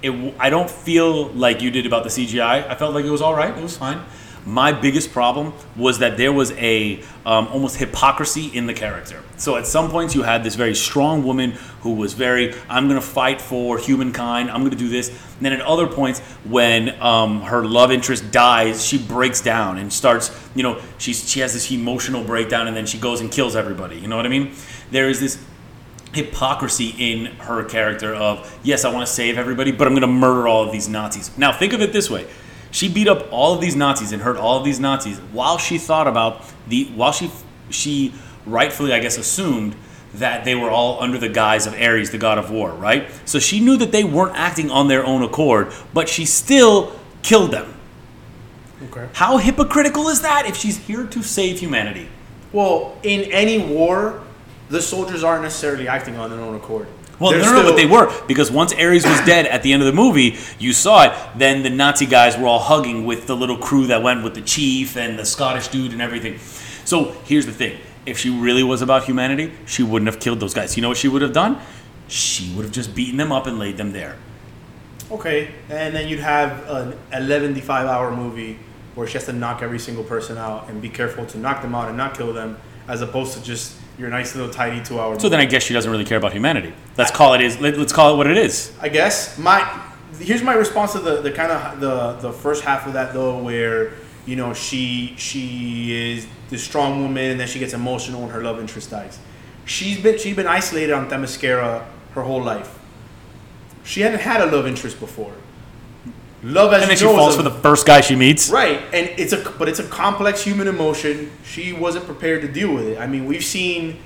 [0.06, 2.68] It, I don't feel like you did about the CGI.
[2.68, 3.56] I felt like it was all right.
[3.56, 4.00] It was fine.
[4.46, 9.20] My biggest problem was that there was a um, almost hypocrisy in the character.
[9.38, 13.00] So at some points you had this very strong woman who was very, I'm to
[13.00, 14.48] fight for humankind.
[14.48, 15.08] I'm to do this.
[15.08, 19.92] And then at other points when um, her love interest dies, she breaks down and
[19.92, 23.56] starts, you know, she's, she has this emotional breakdown and then she goes and kills
[23.56, 23.98] everybody.
[23.98, 24.52] You know what I mean?
[24.92, 25.44] There is this
[26.16, 30.06] hypocrisy in her character of yes i want to save everybody but i'm going to
[30.06, 31.30] murder all of these nazis.
[31.38, 32.26] Now think of it this way.
[32.72, 35.78] She beat up all of these nazis and hurt all of these nazis while she
[35.78, 37.30] thought about the while she
[37.70, 38.12] she
[38.44, 39.76] rightfully i guess assumed
[40.14, 43.08] that they were all under the guise of ares the god of war right?
[43.24, 47.50] So she knew that they weren't acting on their own accord but she still killed
[47.50, 47.74] them.
[48.90, 49.08] Okay.
[49.14, 52.08] how hypocritical is that if she's here to save humanity?
[52.52, 54.22] Well, in any war,
[54.68, 56.86] the soldiers aren't necessarily acting on their own accord.
[57.18, 59.62] Well, They're no, no, no, still- but they were because once Ares was dead at
[59.62, 61.12] the end of the movie, you saw it.
[61.38, 64.42] Then the Nazi guys were all hugging with the little crew that went with the
[64.42, 66.38] chief and the Scottish dude and everything.
[66.84, 70.52] So here's the thing: if she really was about humanity, she wouldn't have killed those
[70.52, 70.76] guys.
[70.76, 71.58] You know what she would have done?
[72.08, 74.16] She would have just beaten them up and laid them there.
[75.10, 78.58] Okay, and then you'd have an 11 5 hour movie
[78.94, 81.74] where she has to knock every single person out and be careful to knock them
[81.74, 85.18] out and not kill them, as opposed to just your nice little tidy two hour.
[85.18, 86.72] So then I guess she doesn't really care about humanity.
[86.98, 87.60] Let's call it is.
[87.60, 88.72] Let, let's call it what it is.
[88.80, 89.82] I guess my
[90.18, 93.38] here's my response to the, the kind of the the first half of that though,
[93.38, 93.92] where
[94.26, 98.42] you know she she is the strong woman and then she gets emotional when her
[98.42, 99.18] love interest dies.
[99.64, 102.78] She's been she's been isolated on Themyscira her whole life.
[103.84, 105.32] She hadn't had a love interest before.
[106.42, 108.50] Love as And then you she falls a- for the first guy she meets.
[108.50, 111.30] Right, and it's a but it's a complex human emotion.
[111.44, 112.98] She wasn't prepared to deal with it.
[112.98, 113.98] I mean, we've seen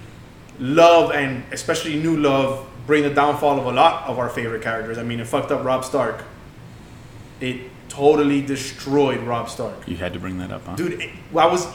[0.58, 4.96] love and especially new love bring the downfall of a lot of our favorite characters.
[4.98, 6.24] I mean, it fucked up Rob Stark.
[7.40, 9.86] It totally destroyed Rob Stark.
[9.88, 10.76] You had to bring that up, huh?
[10.76, 11.66] Dude, it, well, I was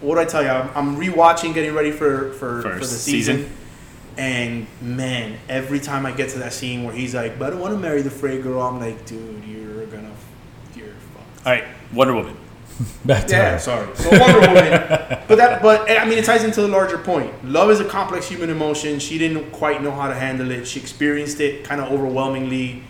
[0.00, 0.48] what did I tell you?
[0.48, 3.36] I'm, I'm rewatching, getting ready for for, for the season.
[3.36, 3.56] season.
[4.16, 7.60] And man, every time I get to that scene where he's like, "But I don't
[7.60, 9.63] want to marry the Frey girl," I'm like, "Dude, you're gonna, you're fucked."
[11.44, 12.36] All right, Wonder Woman.
[13.04, 13.58] Back to Yeah, her.
[13.58, 13.94] sorry.
[13.96, 14.70] So Wonder Woman,
[15.28, 17.32] but that, but I mean, it ties into the larger point.
[17.44, 18.98] Love is a complex human emotion.
[18.98, 20.66] She didn't quite know how to handle it.
[20.66, 22.82] She experienced it kind of overwhelmingly,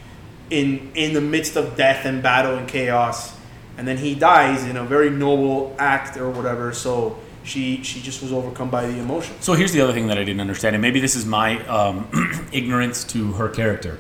[0.51, 3.37] in in the midst of death and battle and chaos,
[3.77, 6.73] and then he dies in a very noble act or whatever.
[6.73, 9.35] So she she just was overcome by the emotion.
[9.41, 12.09] So here's the other thing that I didn't understand, and maybe this is my um,
[12.53, 13.99] ignorance to her character.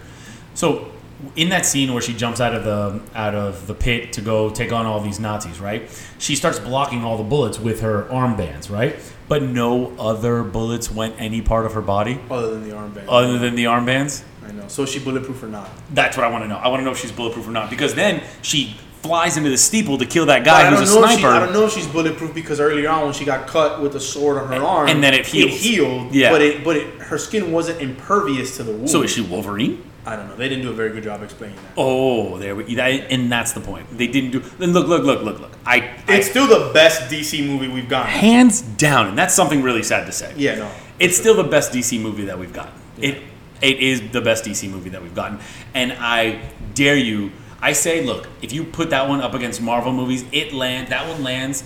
[0.55, 0.90] So
[1.37, 4.50] in that scene where she jumps out of the out of the pit to go
[4.50, 5.82] take on all these Nazis, right?
[6.18, 8.96] She starts blocking all the bullets with her armbands, right?
[9.28, 13.06] But no other bullets went any part of her body Other than the armbands.
[13.08, 14.22] other than the armbands.
[14.46, 14.64] I know.
[14.68, 15.70] So is she bulletproof or not?
[15.94, 16.56] That's what I want to know.
[16.56, 19.56] I want to know if she's bulletproof or not because then she flies into the
[19.58, 21.28] steeple to kill that guy who's a if she- sniper.
[21.28, 24.00] I don't know if she's bulletproof because earlier on when she got cut with a
[24.00, 25.52] sword on her arm, and then it heals.
[25.60, 26.14] healed.
[26.14, 26.30] Yeah.
[26.30, 28.90] but it but it, her skin wasn't impervious to the wound.
[28.90, 29.82] so is she Wolverine?
[30.07, 30.37] I don't know.
[30.37, 31.73] They didn't do a very good job explaining that.
[31.79, 32.75] Oh, there we.
[32.75, 33.87] That, and that's the point.
[33.97, 34.40] They didn't do.
[34.40, 35.53] Then look, look, look, look, look.
[35.64, 38.11] I, I It's still the best DC movie we've gotten.
[38.11, 40.35] hands down, and that's something really sad to say.
[40.37, 40.71] Yeah, no.
[40.99, 42.75] It's still the best DC movie that we've gotten.
[42.99, 43.23] It
[43.62, 45.38] it is the best DC movie that we've gotten,
[45.73, 46.40] and I
[46.75, 47.31] dare you.
[47.62, 51.09] I say, look, if you put that one up against Marvel movies, it land that
[51.09, 51.64] one lands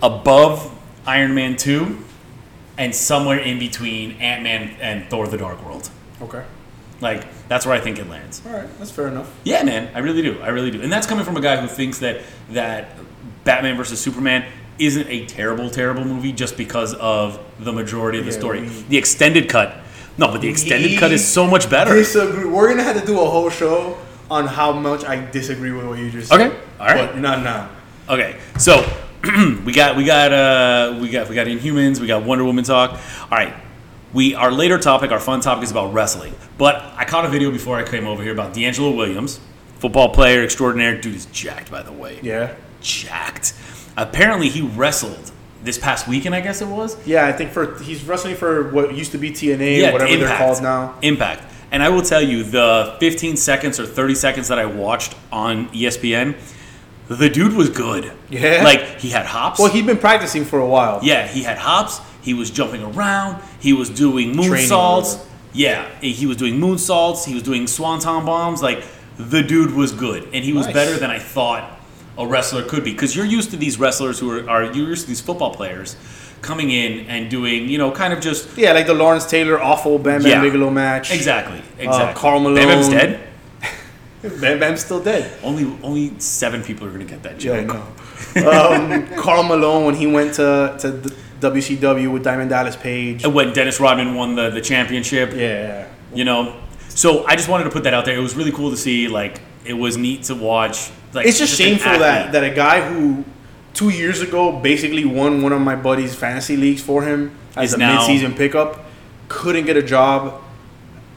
[0.00, 0.70] above
[1.06, 1.98] Iron Man two,
[2.78, 5.90] and somewhere in between Ant Man and Thor: The Dark World.
[6.22, 6.44] Okay.
[7.00, 8.42] Like that's where I think it lands.
[8.46, 9.30] All right, that's fair enough.
[9.44, 10.40] Yeah, man, I really do.
[10.40, 10.82] I really do.
[10.82, 12.90] And that's coming from a guy who thinks that that
[13.44, 14.44] Batman versus Superman
[14.78, 18.60] isn't a terrible, terrible movie just because of the majority of the Yeah, story.
[18.62, 19.76] we- the extended cut,
[20.18, 21.94] no, but the extended cut is so much better.
[21.94, 22.44] Disagree.
[22.44, 23.96] We're gonna have to do a whole show
[24.30, 26.40] on how much I disagree with what you just said.
[26.40, 27.12] Okay, all right.
[27.12, 27.68] But not now.
[28.08, 28.84] Okay, so
[29.64, 32.92] we got we got uh we got we got Inhumans, we got Wonder Woman talk.
[32.92, 33.54] All right.
[34.12, 36.34] We our later topic, our fun topic is about wrestling.
[36.58, 39.40] But I caught a video before I came over here about DeAngelo Williams,
[39.78, 41.00] football player extraordinaire.
[41.00, 42.18] Dude is jacked, by the way.
[42.22, 42.54] Yeah.
[42.80, 43.54] jacked.
[43.96, 45.30] Apparently, he wrestled
[45.62, 46.34] this past weekend.
[46.34, 46.96] I guess it was.
[47.06, 50.28] Yeah, I think for he's wrestling for what used to be TNA, Yeah, whatever Impact.
[50.28, 50.94] they're called now.
[51.02, 51.44] Impact.
[51.72, 55.68] And I will tell you, the 15 seconds or 30 seconds that I watched on
[55.68, 56.34] ESPN,
[57.06, 58.10] the dude was good.
[58.28, 58.62] Yeah?
[58.64, 59.60] Like he had hops.
[59.60, 60.98] Well, he'd been practicing for a while.
[61.02, 62.00] yeah, he had hops.
[62.22, 63.42] He was jumping around.
[63.60, 65.24] He was doing moonsaults.
[65.52, 67.24] Yeah, he was doing moonsaults.
[67.24, 68.62] He was doing swanton bombs.
[68.62, 68.84] Like
[69.18, 70.74] the dude was good, and he was Nice.
[70.74, 71.78] better than I thought
[72.18, 72.92] a wrestler could be.
[72.92, 75.96] Because you're used to these wrestlers who are, are you're used to these football players
[76.42, 79.98] coming in and doing, you know, kind of just Yeah, like the Lawrence Taylor awful
[79.98, 80.40] Bam Bam Yeah.
[80.40, 81.12] Bigelow match.
[81.12, 82.20] exactly, exactly.
[82.20, 83.20] Karl Bam Bam's dead.
[84.40, 85.32] Bam Bam's still dead.
[85.42, 87.74] Only only seven people are gonna get that Yeah, I joke.
[88.36, 88.50] know.
[88.50, 93.24] um, Karl Malone when he went to to the WCW with Diamond Dallas Page.
[93.24, 95.86] And when Dennis Rodman won the, the championship, Yeah.
[96.14, 96.56] you know.
[96.88, 98.16] So I just wanted to put that out there.
[98.16, 99.08] It was really cool to see.
[99.08, 100.90] Like it was neat to watch.
[101.12, 103.24] Like It's just an shameful that, that a guy who
[103.74, 107.74] two years ago basically won one of my buddy's fantasy leagues for him as Is
[107.74, 108.84] a now- mid-season pickup
[109.28, 110.42] couldn't get a job.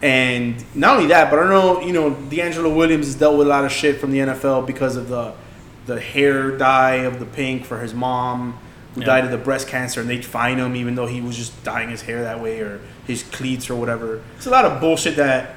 [0.02, 3.50] And not only that, but I know you know DeAngelo Williams has dealt with a
[3.50, 5.34] lot of shit from the NFL because of the
[5.86, 8.58] the hair dye of the pink for his mom
[8.96, 9.08] who Yeah.
[9.08, 11.90] died of the breast cancer, and they'd fine him even though he was just dyeing
[11.90, 14.22] his hair that way or his cleats or whatever.
[14.38, 15.56] It's a lot of bullshit that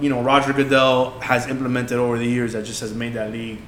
[0.00, 3.58] you know Roger Goodell has implemented over the years that just has made that league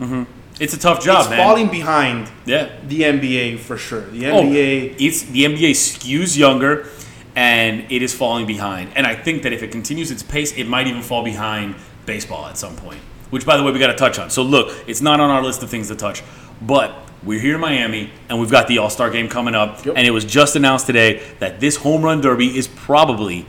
[0.00, 0.24] mm-hmm.
[0.60, 1.38] it's a tough job, it's man.
[1.38, 2.70] falling behind yeah.
[2.86, 4.02] the NBA for sure.
[4.02, 6.88] The NBA, Oh, it's the NBA skews younger,
[7.34, 8.90] and it is falling behind.
[8.96, 11.76] And I think that if it continues its pace, it might even fall behind
[12.06, 13.00] baseball at some point.
[13.30, 14.30] Which, by the way, we got to touch on.
[14.30, 16.22] So look, it's not on our list of things to touch,
[16.62, 19.94] but we're here in Miami, and we've got the All Star game coming up, Yep.
[19.96, 23.46] and it was just announced today that this home run derby is probably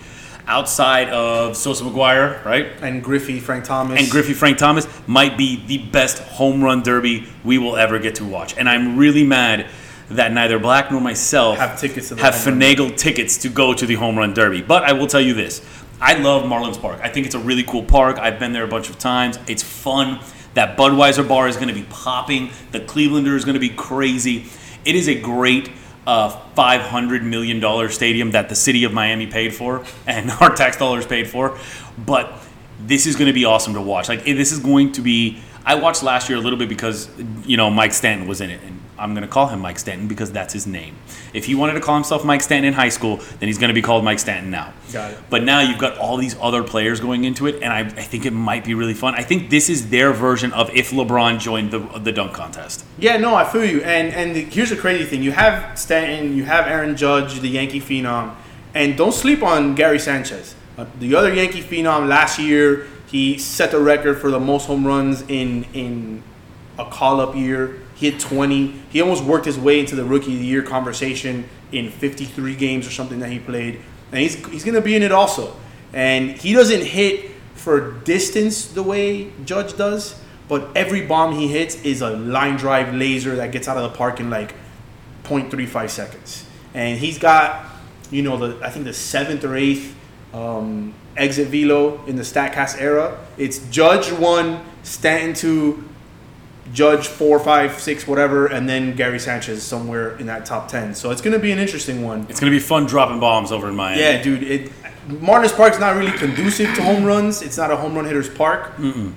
[0.48, 2.68] outside of Sosa McGwire, right?
[2.82, 7.28] and Griffey, Frank Thomas, and Griffey Frank Thomas might be the best home run derby
[7.44, 8.56] we will ever get to watch.
[8.58, 9.68] And I'm really mad
[10.10, 13.86] that neither Black nor myself Have tickets to the have finagled tickets to go to
[13.86, 14.62] the home run derby.
[14.62, 15.62] But I will tell you this:
[16.00, 17.02] I love Marlins Park.
[17.04, 18.18] I think it's a really cool park.
[18.18, 19.38] I've been there a bunch of times.
[19.48, 20.22] It's fun.
[20.58, 22.50] That Budweiser bar is going to be popping.
[22.72, 24.48] The Clevelander is going to be crazy.
[24.86, 25.70] It is a great
[26.08, 31.06] uh, $500 million stadium that the city of Miami paid for and our tax dollars
[31.06, 31.60] paid for.
[32.04, 32.34] But
[32.80, 34.10] this is going to be awesome to watch.
[34.10, 35.38] Like, this is going to be.
[35.64, 37.08] I watched last year a little bit because,
[37.46, 38.60] you know, Mike Stanton was in it.
[38.64, 40.96] And I'm going to call him Mike Stanton because that's his name.
[41.34, 43.74] If he wanted to call himself Mike Stanton in high school, then he's going to
[43.74, 44.74] be called Mike Stanton now.
[44.92, 45.20] Got it.
[45.30, 48.26] But now you've got all these other players going into it, and I, I think
[48.26, 49.16] it might be really fun.
[49.16, 52.86] I think this is their version of if LeBron joined the, the dunk contest.
[52.98, 53.82] Yeah, no, I feel you.
[53.82, 57.50] And and the, here's the crazy thing: you have Stanton, you have Aaron Judge, the
[57.50, 58.36] Yankee phenom,
[58.74, 62.08] and don't sleep on Gary Sanchez, uh, the other Yankee phenom.
[62.08, 66.24] Last year, he set the record for the most home runs in in
[66.80, 67.82] a call-up year.
[67.98, 68.68] He hit 20.
[68.90, 72.88] He almost worked his way into the Rookie of the Year conversation in 53 games
[72.88, 73.82] or something that he played,
[74.12, 75.56] and he's he's gonna be in it also.
[75.94, 81.76] And he doesn't hit for distance the way Judge does, but every bomb he hits
[81.82, 84.54] is a line drive laser that gets out of the park in like
[85.24, 86.46] 0.35 seconds.
[86.74, 87.66] And he's got,
[88.12, 89.96] you know, the I think the seventh or eighth
[90.34, 93.20] um, exit velo in the Statcast era.
[93.38, 95.90] It's Judge one, Stanton two,
[96.74, 100.94] Judge four, five, six, whatever, and then Gary Sanchez somewhere in that top ten.
[100.94, 102.26] So it's gonna be an interesting one.
[102.30, 104.02] It's going to be fun dropping bombs over in Miami.
[104.02, 104.44] Yeah, dude.
[104.44, 104.72] It,
[105.08, 107.42] Marlins Park's not really conducive to home runs.
[107.42, 108.74] It's not a home run hitter's park.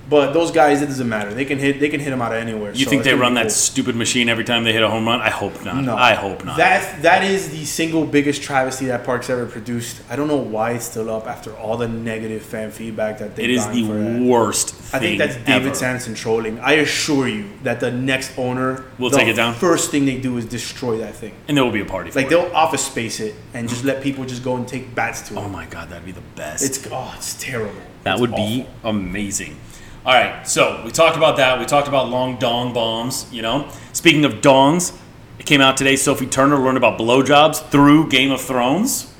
[0.09, 1.33] But those guys, it doesn't matter.
[1.33, 1.79] They can hit.
[1.79, 2.71] They can hit them out of anywhere.
[2.73, 3.49] You So think they run that cool.
[3.49, 5.19] stupid machine every time they hit a home run?
[5.21, 5.83] I hope not.
[5.83, 6.57] No, I hope not.
[6.57, 10.01] That that is the single biggest travesty that Park's ever produced.
[10.09, 13.43] I don't know why it's still up after all the negative fan feedback that they.
[13.43, 13.83] it is the
[14.27, 14.75] worst.
[14.93, 15.75] I think that's David ever.
[15.75, 16.59] Sanderson trolling.
[16.59, 19.53] I assure you that the next owner Will take it down?
[19.55, 21.33] First thing they do is destroy that thing.
[21.47, 22.11] and there will be a party.
[22.11, 22.29] Like it.
[22.29, 23.89] they'll office space it and just mm-hmm.
[23.89, 25.45] let people just go and take bats to oh it.
[25.45, 26.63] Oh my god, that'd be the best.
[26.63, 27.79] It's oh, it's terrible.
[28.03, 29.57] That It's would be amazing.
[30.05, 31.59] All right, so we talked about that.
[31.59, 33.27] We talked about long dong bombs.
[33.31, 34.97] You know, speaking of dongs,
[35.37, 35.95] it came out today.
[35.95, 39.13] Sophie Turner learned about blowjobs through Game of Thrones.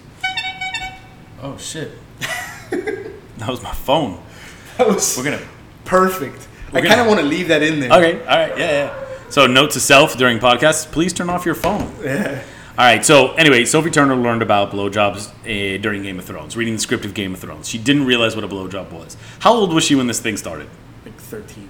[1.41, 1.91] Oh shit!
[2.71, 4.19] that was my phone.
[4.77, 5.41] That was We're gonna.
[5.85, 6.47] perfect.
[6.69, 7.91] I gonna- kind of want to leave that in there.
[7.91, 8.19] Okay.
[8.21, 8.57] All right.
[8.57, 8.71] Yeah.
[8.71, 9.05] Yeah.
[9.29, 11.93] So, note to self during podcasts: please turn off your phone.
[12.03, 12.43] Yeah.
[12.77, 13.03] All right.
[13.05, 17.05] So anyway, Sophie Turner learned about blowjobs uh, during Game of Thrones, reading the script
[17.05, 17.67] of Game of Thrones.
[17.67, 19.17] She didn't realize what a blowjob was.
[19.39, 20.69] How old was she when this thing started?
[21.05, 21.67] Like 13.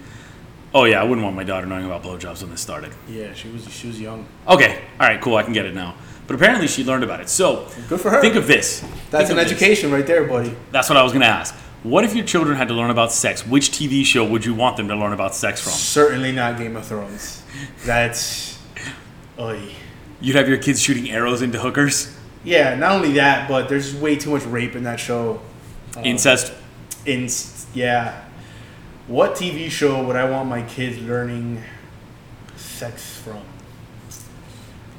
[0.73, 2.93] Oh yeah, I wouldn't want my daughter knowing about blowjobs when this started.
[3.09, 4.25] Yeah, she was she was young.
[4.47, 5.35] Okay, all right, cool.
[5.35, 5.95] I can get it now.
[6.27, 7.27] But apparently, she learned about it.
[7.27, 8.21] So Good for her.
[8.21, 8.79] think of this.
[9.09, 9.51] That's Think an of this.
[9.51, 10.55] education right there, buddy.
[10.71, 11.53] That's what I was gonna ask.
[11.83, 13.45] What if your children had to learn about sex?
[13.45, 15.73] Which TV show would you want them to learn about sex from?
[15.73, 17.43] Certainly not Game of Thrones.
[17.85, 18.59] That's,
[19.39, 19.73] oy.
[20.21, 24.15] You'd have your kids shooting arrows into hookers, Yeah, not only that, but there's way
[24.15, 25.41] too much rape in that show.
[25.97, 26.53] Uh, incest.
[27.05, 27.27] In
[27.73, 28.21] yeah,
[29.07, 31.63] what TV show would I want my kids learning
[32.55, 33.41] sex from?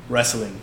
[0.09, 0.59] Wrestling.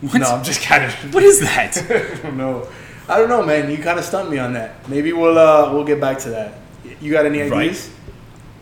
[0.00, 0.18] What?
[0.18, 0.92] No, I'm just kind of.
[1.14, 1.76] What is that?
[1.90, 2.68] I don't know.
[3.08, 3.70] I don't know, man.
[3.70, 4.88] You kind of stumped me on that.
[4.88, 6.54] Maybe we'll uh we'll get back to that.
[7.00, 7.52] You got any Right.
[7.70, 7.90] ideas?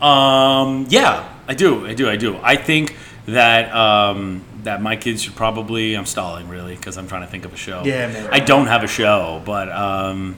[0.01, 1.85] Um, yeah, I do.
[1.87, 2.09] I do.
[2.09, 2.37] I do.
[2.41, 2.95] I think
[3.27, 5.95] that um, that my kids should probably.
[5.95, 7.83] I'm stalling really because I'm trying to think of a show.
[7.85, 8.29] Yeah, man.
[8.31, 10.37] I don't have a show, but um,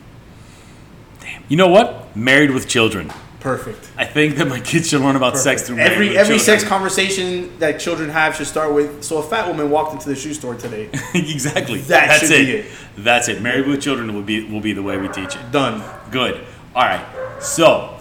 [1.20, 1.44] damn.
[1.48, 2.16] You know what?
[2.16, 3.12] Married with Children.
[3.40, 3.92] Perfect.
[3.98, 6.40] I think that my kids should learn about sex through every every Children.
[6.40, 9.04] sex conversation that children have should start with.
[9.04, 10.90] So a fat woman walked into the shoe store today.
[11.14, 11.80] exactly.
[11.82, 12.46] That That's should it.
[12.46, 12.66] be it.
[12.98, 13.42] That's it.
[13.42, 15.52] Married with Children will be will be the way we teach it.
[15.52, 15.84] Done.
[16.10, 16.42] Good.
[16.74, 17.06] All right.
[17.44, 17.98] So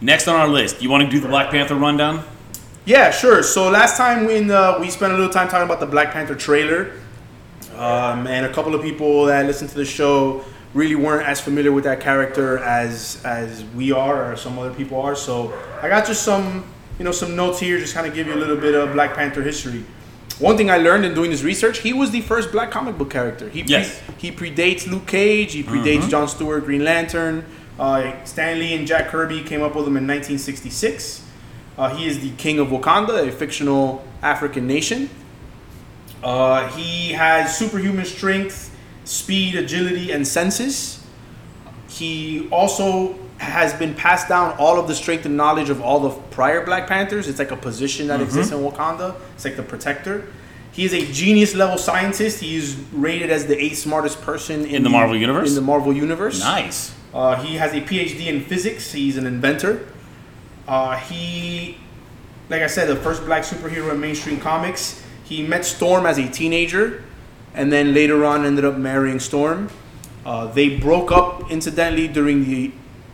[0.00, 2.24] next on our list, you want to do the Black Panther rundown?
[2.90, 3.44] Yeah, sure.
[3.44, 6.34] So last time when uh, we spent a little time talking about the Black Panther
[6.34, 6.90] trailer,
[7.76, 11.70] um, and a couple of people that listened to the show really weren't as familiar
[11.70, 15.14] with that character as as we are or some other people are.
[15.14, 16.64] So I got just some
[16.98, 19.14] you know some notes here, just kind of give you a little bit of Black
[19.14, 19.84] Panther history.
[20.40, 23.10] One thing I learned in doing this research, he was the first black comic book
[23.10, 23.48] character.
[23.50, 24.00] He pre- Yes.
[24.18, 25.52] he predates Luke Cage.
[25.52, 27.44] He predates John Stewart, Green Lantern.
[27.78, 31.29] Uh, Stan Lee and Jack Kirby came up with him in 1966.
[31.78, 35.08] Uh, he is the king of Wakanda, a fictional African nation.
[36.22, 41.04] Uh, he has superhuman strength, speed, agility, and senses.
[41.88, 46.10] He also has been passed down all of the strength and knowledge of all the
[46.30, 47.26] prior Black Panthers.
[47.26, 49.16] It's like a position that exists in Wakanda.
[49.34, 50.26] It's like the protector.
[50.72, 52.40] He is a genius level scientist.
[52.40, 55.48] He is rated as the eighth smartest person in, In the Marvel universe?
[55.48, 56.40] In the Marvel universe.
[56.40, 56.94] Nice.
[57.12, 58.92] Uh, he has a PhD in physics.
[58.92, 59.86] He's an inventor.
[60.66, 61.78] Uh, he,
[62.48, 65.02] like I said, the first black superhero in mainstream comics.
[65.24, 67.04] He met Storm as a teenager,
[67.54, 69.68] and then later on ended up marrying Storm.
[70.24, 72.72] Uh, they broke up incidentally during the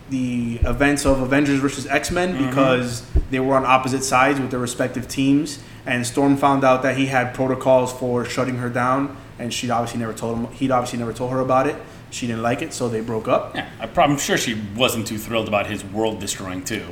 [0.09, 4.59] the events of Avengers versus X Men because they were on opposite sides with their
[4.59, 5.59] respective teams.
[5.85, 9.99] And Storm found out that he had protocols for shutting her down, and she obviously
[9.99, 10.47] never told him.
[10.53, 11.75] He'd obviously never told her about it.
[12.09, 13.55] She didn't like it, so they broke up.
[13.55, 16.85] Yeah, I'm sure she wasn't too thrilled about his world destroying too.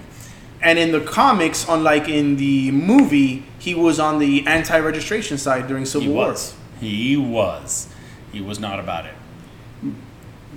[0.65, 5.85] And in the comics, unlike in the movie, he was on the anti-registration side during
[5.85, 6.27] Civil He War.
[6.29, 6.55] was.
[6.81, 7.87] He was.
[8.33, 9.13] He was not about it.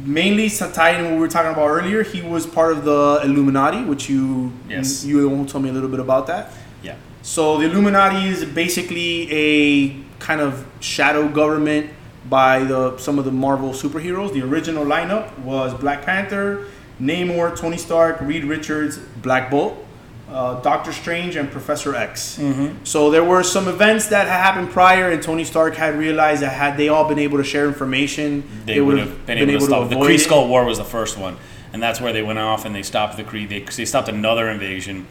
[0.02, 4.08] Mainly in what we were talking about earlier, he was part of the Illuminati, which
[4.08, 5.04] you Yes.
[5.04, 6.52] you, you told me a little bit about that.
[6.82, 6.94] Yeah.
[7.22, 11.90] So the Illuminati is basically a kind of shadow government
[12.30, 14.32] by the some of the Marvel superheroes.
[14.32, 16.64] The original lineup was Black Panther,
[17.00, 19.84] Namor, Tony Stark, Reed Richards, Black Bolt,
[20.30, 22.38] uh, Doctor Strange, and Professor X.
[22.84, 26.52] So there were some events that had happened prior, and Tony Stark had realized that
[26.52, 29.88] had they all been able to share information, They, would have been, able, to stop.
[29.88, 31.36] The avoid Kree Skrull War was the first one,
[31.72, 33.48] and that's where they went off and they stopped the Kree.
[33.48, 35.06] They, they stopped another invasion.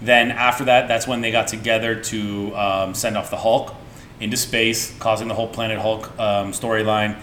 [0.00, 3.74] Then after that, that's when they got together to um, send off the Hulk
[4.18, 7.18] into space, causing the whole Planet Hulk um, storyline.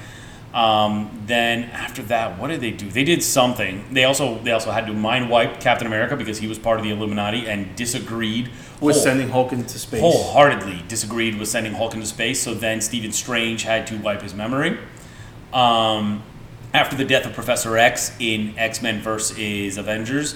[0.54, 2.90] Um, then after that, what did they do?
[2.90, 3.84] They did something.
[3.92, 6.86] They also they also had to mind wipe Captain America because he was part of
[6.86, 10.00] the Illuminati and disagreed was whole- sending Hulk into space.
[10.02, 12.40] wholeheartedly disagreed with sending Hulk into space.
[12.42, 14.78] So then Stephen Strange had to wipe his memory.
[15.54, 16.24] Um,
[16.74, 20.36] after the death of Professor X in X Men versus Avengers,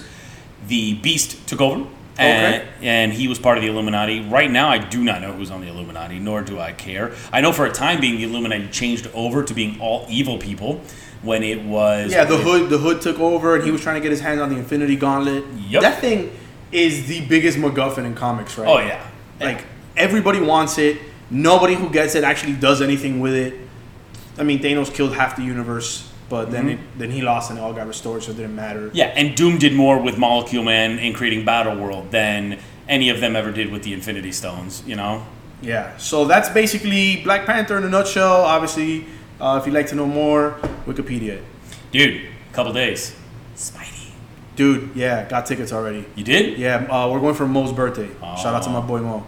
[0.68, 1.86] the Beast took over.
[2.18, 2.68] And, Okay.
[2.68, 4.20] Uh, and he was part of the Illuminati.
[4.20, 7.12] Right now, I do not know who's on the Illuminati, nor do I care.
[7.32, 10.82] I know for a time being, the Illuminati changed over to being all evil people
[11.22, 12.12] when it was.
[12.12, 14.40] Yeah, the hood the hood took over and he was trying to get his hands
[14.40, 15.44] on the Infinity Gauntlet.
[15.68, 15.82] Yep.
[15.82, 16.36] That thing
[16.70, 18.68] is the biggest MacGuffin in comics, right?
[18.68, 19.06] Oh, yeah.
[19.40, 19.64] Like
[19.96, 20.98] everybody wants it.
[21.30, 23.54] Nobody who gets it actually does anything with it.
[24.38, 26.82] I mean, Thanos killed half the universe, but then Mm-hmm.
[26.94, 28.90] it, then he lost and it all got restored, so it didn't matter.
[28.94, 33.20] Yeah, and Doom did more with Molecule Man in creating Battle World than any of
[33.20, 34.82] them ever did with the Infinity Stones.
[34.86, 35.14] You know.
[35.60, 35.96] Yeah.
[35.98, 38.40] So that's basically Black Panther in a nutshell.
[38.54, 39.04] Obviously,
[39.40, 41.36] uh, if you'd like to know more, Wikipedia.
[41.38, 41.44] it.
[41.92, 42.22] Dude,
[42.54, 43.14] couple days.
[43.54, 44.10] Spidey.
[44.56, 46.04] Dude, yeah, got tickets already.
[46.16, 46.58] You did?
[46.58, 48.08] Yeah, uh, we're going for Mo's birthday.
[48.42, 49.24] Shout out to my boy Mo.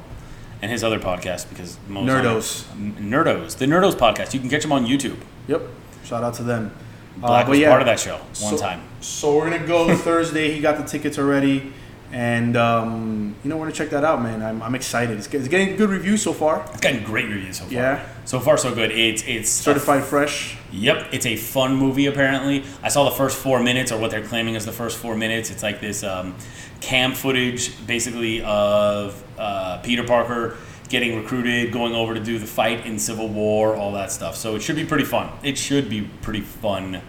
[0.63, 2.71] And his other podcast because Mo's Nerdos.
[2.73, 3.59] on Nerdos.
[3.59, 4.33] The Nerdos podcast.
[4.33, 5.19] You can catch them on YouTube.
[5.49, 5.61] Yep.
[6.05, 6.73] Shout out to them.
[7.17, 8.83] Uh, Black but was yeah, part of that show one so, time.
[9.01, 10.53] So we're gonna go Thursday.
[10.53, 11.73] He got the tickets already,
[12.11, 14.43] and um, you know we're gonna check that out, man.
[14.43, 15.19] I'm, I'm excited.
[15.19, 16.65] It's, it's getting good reviews so far.
[16.73, 17.73] It's gotten great reviews so far.
[17.73, 18.07] Yeah.
[18.25, 18.91] So far, so good.
[18.91, 20.57] It's it's Certified fresh.
[20.73, 22.07] Yep, it's a fun movie.
[22.07, 25.15] Apparently, I saw the first four minutes, or what they're claiming is the first four
[25.17, 25.51] minutes.
[25.51, 26.35] It's like this um,
[26.81, 30.57] cam footage, basically of uh, Peter Parker
[30.89, 34.37] getting recruited, going over to do the fight in Civil War, all that stuff.
[34.37, 35.31] So it should be pretty fun.
[35.43, 37.01] It should be pretty fun.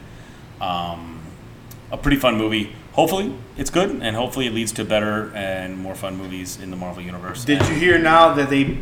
[0.62, 1.22] Um,
[1.92, 2.74] a pretty fun movie.
[2.94, 6.78] Hopefully, it's good, and hopefully, it leads to better and more fun movies in the
[6.78, 7.44] Marvel universe.
[7.44, 8.78] Did And- you hear now that they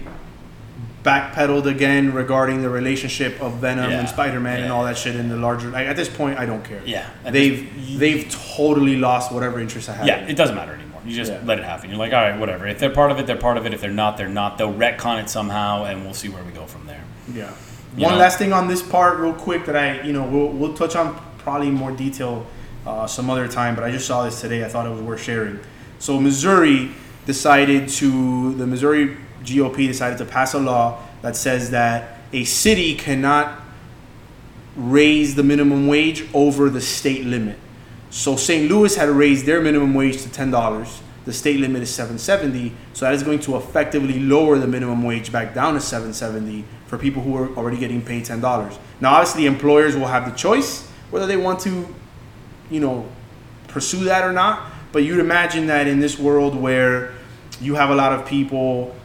[1.03, 3.99] backpedaled again regarding the relationship of Venom Yeah.
[3.99, 5.69] and Spider-Man and all that shit in the larger?
[5.69, 6.79] Like, at this point, I don't care.
[6.85, 10.07] Yeah, They've this- they've totally lost whatever interest I have.
[10.07, 10.92] Yeah, it doesn't matter anymore.
[11.05, 11.39] You just Yeah.
[11.45, 11.89] let it happen.
[11.89, 12.67] You're like, all right, whatever.
[12.67, 13.73] If they're part of it, they're part of it.
[13.73, 14.57] If they're not, they're not.
[14.57, 17.01] They'll retcon it somehow, and we'll see where we go from there.
[17.33, 17.51] Yeah.
[17.97, 18.19] You One know?
[18.19, 21.19] last thing on this part, real quick, that I, you know, we'll, we'll touch on
[21.39, 22.45] probably more detail
[22.87, 24.63] uh, some other time, but I just saw this today.
[24.63, 25.59] I thought it was worth sharing.
[25.99, 26.91] So, Missouri
[27.25, 32.95] decided to, the Missouri GOP decided to pass a law that says that a city
[32.95, 33.59] cannot
[34.75, 37.57] raise the minimum wage over the state limit.
[38.13, 38.69] So St.
[38.69, 41.01] Louis had raised their minimum wage to ten dollars.
[41.25, 42.71] The state limit is seven seventy.
[42.93, 46.63] So that is going to effectively lower the minimum wage back down to seven seventy
[46.85, 48.77] for people who are already getting paid ten dollars.
[49.01, 51.87] Now, obviously, employers will have the choice whether they want to,
[52.69, 53.09] you know,
[53.67, 54.71] pursue that or not.
[54.91, 57.13] But you'd imagine that in this world where
[57.59, 58.95] you have a lot of people,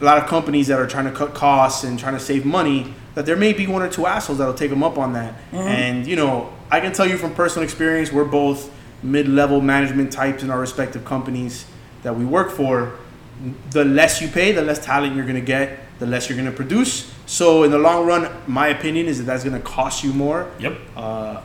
[0.00, 2.94] a lot of companies that are trying to cut costs and trying to save money,
[3.14, 5.34] that there may be one or two assholes that'll take them up on that.
[5.52, 8.70] And you know, I can tell you from personal experience, we're both
[9.02, 11.66] mid-level management types in our respective companies
[12.02, 12.98] that we work for.
[13.70, 16.50] The less you pay, the less talent you're going to get, the less you're going
[16.50, 17.12] to produce.
[17.26, 20.50] So in the long run, my opinion is that that's going to cost you more
[20.58, 20.78] Yep.
[20.96, 21.40] uh,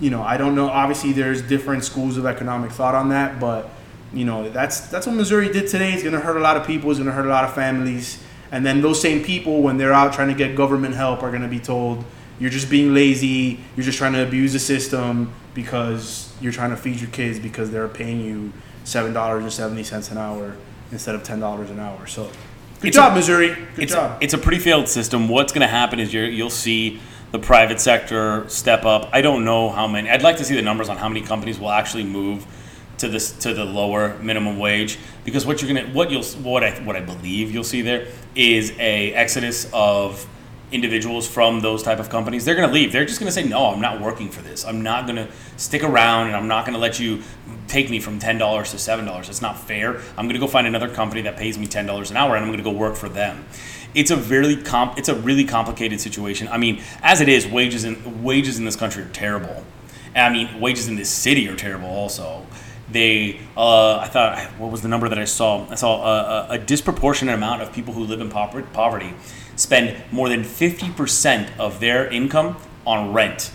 [0.00, 0.68] you know, I don't know.
[0.68, 3.70] Obviously, there's different schools of economic thought on that, but
[4.14, 5.92] you know, that's that's what Missouri did today.
[5.92, 6.90] It's going to hurt a lot of people.
[6.90, 8.22] It's going to hurt a lot of families.
[8.50, 11.42] And then those same people, when they're out trying to get government help, are going
[11.42, 12.04] to be told,
[12.38, 13.60] "You're just being lazy.
[13.76, 17.70] You're just trying to abuse the system because you're trying to feed your kids because
[17.70, 18.52] they're paying you
[18.84, 20.54] seven dollars and seventy cents an hour
[20.90, 22.24] instead of ten dollars an hour." So,
[22.80, 23.48] good It's job, a- Missouri.
[23.48, 24.20] Good it's job.
[24.20, 25.28] A, it's a pretty failed system.
[25.30, 27.00] What's going to happen is you're, you'll see
[27.30, 29.08] the private sector step up.
[29.14, 30.10] I don't know how many.
[30.10, 32.46] I'd like to see the numbers on how many companies will actually move
[33.02, 36.72] to this to the lower minimum wage because what you're gonna what you'll what I
[36.80, 40.26] what I believe you'll see there is a exodus of
[40.72, 42.44] individuals from those type of companies.
[42.44, 42.92] They're going to leave.
[42.92, 44.64] They're just going to say no i'm not working for this.
[44.64, 47.22] I'm not going to stick around and i'm not going to let you
[47.68, 49.98] take me from $10 to $7 it's not fair.
[50.16, 52.50] I'm going to go find another company that pays me $10 an hour and i'm
[52.50, 53.44] going to go work for them.
[53.94, 56.48] It's a really comp it's a really complicated situation.
[56.48, 59.64] I mean as it is wages in wages in this country are terrible.
[60.16, 62.46] I mean wages in this city are terrible also
[62.92, 66.46] they uh, i thought what was the number that i saw i saw a, a,
[66.50, 69.14] a disproportionate amount of people who live in poverty
[69.54, 73.52] spend more than 50% of their income on rent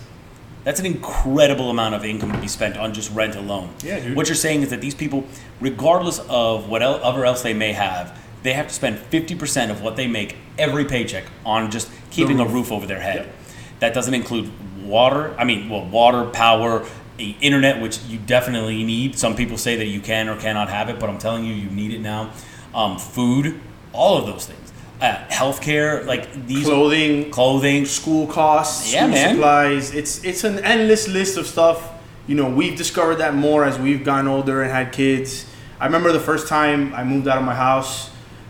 [0.67, 3.73] that's an incredible amount of income to be spent on just rent alone.
[3.85, 4.17] Yeah, dude.
[4.17, 5.23] What you're saying is that these people,
[5.61, 10.07] regardless of whatever else they may have, they have to spend 50% of what they
[10.07, 12.53] make every paycheck on just keeping a roof.
[12.53, 13.27] roof over their head.
[13.27, 13.35] Yep.
[13.79, 14.51] That doesn't include
[14.83, 15.33] water.
[15.37, 16.85] I mean, well, water, power,
[17.17, 19.17] internet, which you definitely need.
[19.17, 21.69] Some people say that you can or cannot have it, but I'm telling you, you
[21.69, 22.31] need it now.
[22.75, 23.59] Um, food,
[23.93, 24.71] all of those things.
[25.01, 27.85] Uh, healthcare, like these Clothing, clothing.
[27.85, 29.35] school costs, Yeah, school man.
[29.35, 29.93] supplies.
[29.93, 31.91] It's it's an endless list of stuff.
[32.27, 35.45] You know, we've discovered that more as we've gotten older and had kids.
[35.79, 38.09] I remember the first time I moved out of my house,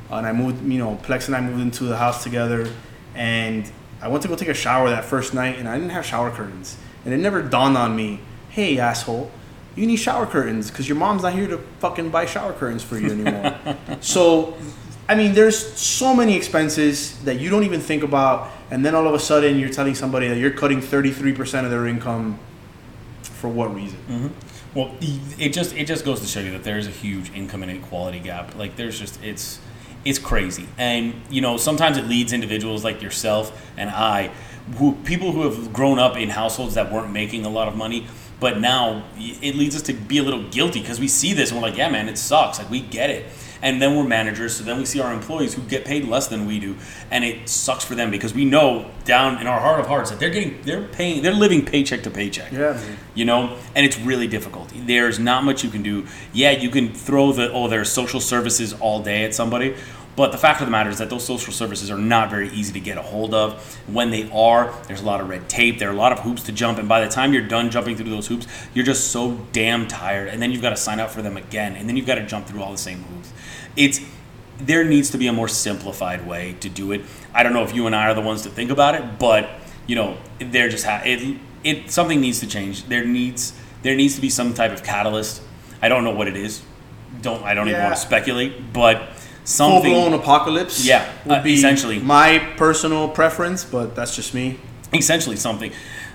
[0.09, 0.65] and I moved.
[0.71, 2.69] You know, Plex and I moved into the house together,
[3.13, 3.69] and
[4.01, 6.31] I went to go take a shower that first night, and I didn't have shower
[6.31, 8.21] curtains, and it never dawned on me,
[8.57, 9.29] hey asshole.
[9.75, 12.97] You need shower curtains because your mom's not here to fucking buy shower curtains for
[12.97, 13.55] you anymore.
[14.01, 14.57] so
[15.07, 19.07] I mean, there's so many expenses that you don't even think about, and then all
[19.07, 22.39] of a sudden you're telling somebody that you're cutting 33% of their income.
[23.21, 23.99] For what reason?
[24.09, 24.27] Mm-hmm.
[24.73, 28.19] Well, it just it just goes to show you that there's a huge income inequality
[28.19, 28.55] gap.
[28.55, 29.59] Like there's just it's
[30.03, 34.31] it's crazy, and you know sometimes it leads individuals like yourself and I,
[34.77, 38.07] who people who have grown up in households that weren't making a lot of money,
[38.39, 41.59] but now it leads us to be a little guilty because we see this and
[41.61, 42.59] we're like, yeah, man, it sucks.
[42.59, 43.25] Like we get it.
[43.59, 46.45] And then we're managers, so then we see our employees who get paid less than
[46.45, 46.75] we do,
[47.09, 50.19] and it sucks for them because we know down in our heart of hearts that
[50.19, 52.97] they're getting, they're paying, they're living paycheck to paycheck Yeah, man.
[53.15, 56.93] you know and it's really difficult there's not much you can do yeah you can
[56.93, 59.75] throw the oh there's social services all day at somebody
[60.17, 62.73] but the fact of the matter is that those social services are not very easy
[62.73, 63.79] to get a hold of.
[63.85, 65.77] When they are there's a lot of red tape.
[65.77, 66.79] There are a lot of hoops to jump.
[66.79, 70.27] And by the time you're done jumping through those hoops you're just so damn tired.
[70.29, 71.75] And then you've got to sign up for them again.
[71.75, 73.31] And then you've got to jump through all the same hoops.
[73.75, 74.01] It's
[74.59, 77.01] there needs to be a more simplified way to do it.
[77.31, 79.47] I don't know if you and i are the ones to think about it but
[79.85, 82.85] you know there just ha- it it something needs to change.
[82.85, 83.53] There needs
[83.83, 85.43] there needs to be some type of catalyst.
[85.79, 86.63] I don't know what it is.
[87.21, 89.09] Don't i don't even want to speculate but
[89.47, 90.85] Full something blown apocalypse.
[90.85, 91.99] Yeah, would uh, be essentially.
[91.99, 94.59] my personal preference, but that's just me.
[94.93, 95.71] essentially something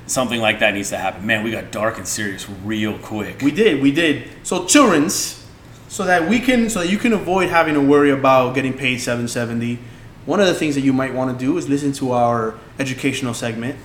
[0.06, 3.50] something like that needs to happen man we got dark and serious real quick We
[3.50, 4.28] did, we did.
[4.42, 5.46] So children's,
[5.88, 8.98] so that we can, so that you can avoid having to worry about getting paid
[8.98, 9.78] seven seventy.
[10.26, 13.32] One of the things that you might want to do is listen to our educational
[13.32, 13.78] segment.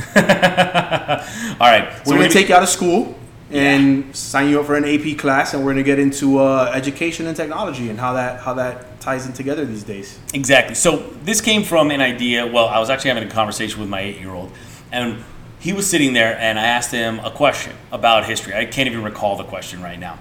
[0.16, 3.16] all right so We're we're gonna take you out of school.
[3.50, 6.70] And sign you up for an AP class, and we're going to get into uh,
[6.74, 10.18] education and technology and how that how that ties in together these days.
[10.34, 10.74] Exactly.
[10.74, 12.46] So this came from an idea.
[12.46, 14.52] Well, I was actually having a conversation with my eight-year-old,
[14.92, 15.24] and
[15.58, 18.54] he was sitting there, and I asked him a question about history.
[18.54, 20.18] I can't even recall the question right now,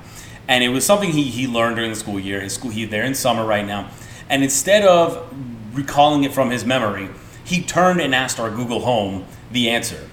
[0.47, 2.41] and it was something he he learned during the school year.
[2.41, 3.89] His school, he they're in summer right now,
[4.29, 5.31] and instead of
[5.73, 7.09] recalling it from his memory,
[7.43, 10.09] he turned and asked our Google Home the answer,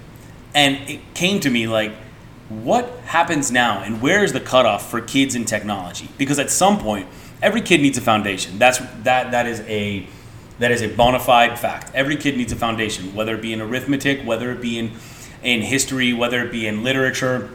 [0.53, 1.93] and it came to me like
[2.49, 6.09] what happens now and where is the cutoff for kids in technology?
[6.17, 7.07] Because at some point
[7.41, 8.57] every kid needs a foundation.
[8.57, 10.07] That's that that is a
[10.59, 11.91] that is a bona fide fact.
[11.93, 14.93] Every kid needs a foundation whether it be in arithmetic whether it be in
[15.43, 17.49] in history whether it be in literature.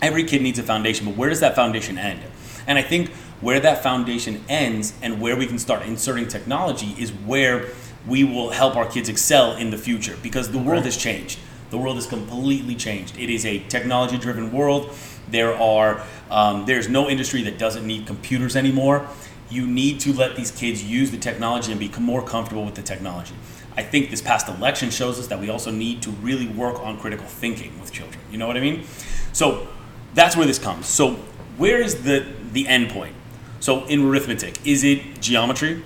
[0.00, 2.20] Every kid needs a foundation but where does that foundation end?
[2.66, 7.10] And i think where that foundation ends and where we can start inserting technology is
[7.12, 7.68] where
[8.06, 11.38] we will help our kids excel in the future because the world has changed
[11.72, 13.18] the world has completely changed.
[13.18, 14.94] It is a technology-driven world.
[15.30, 19.08] There are um, there's no industry that doesn't need computers anymore.
[19.48, 22.82] You need to let these kids use the technology and become more comfortable with the
[22.82, 23.34] technology.
[23.74, 26.98] I think this past election shows us that we also need to really work on
[26.98, 28.20] critical thinking with children.
[28.30, 28.84] You know what I mean?
[29.32, 29.66] So
[30.12, 30.86] that's where this comes.
[30.86, 31.14] So
[31.56, 33.16] where is the the end point?
[33.60, 35.82] So in arithmetic, is it geometry?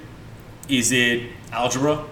[0.69, 2.05] Is it algebra?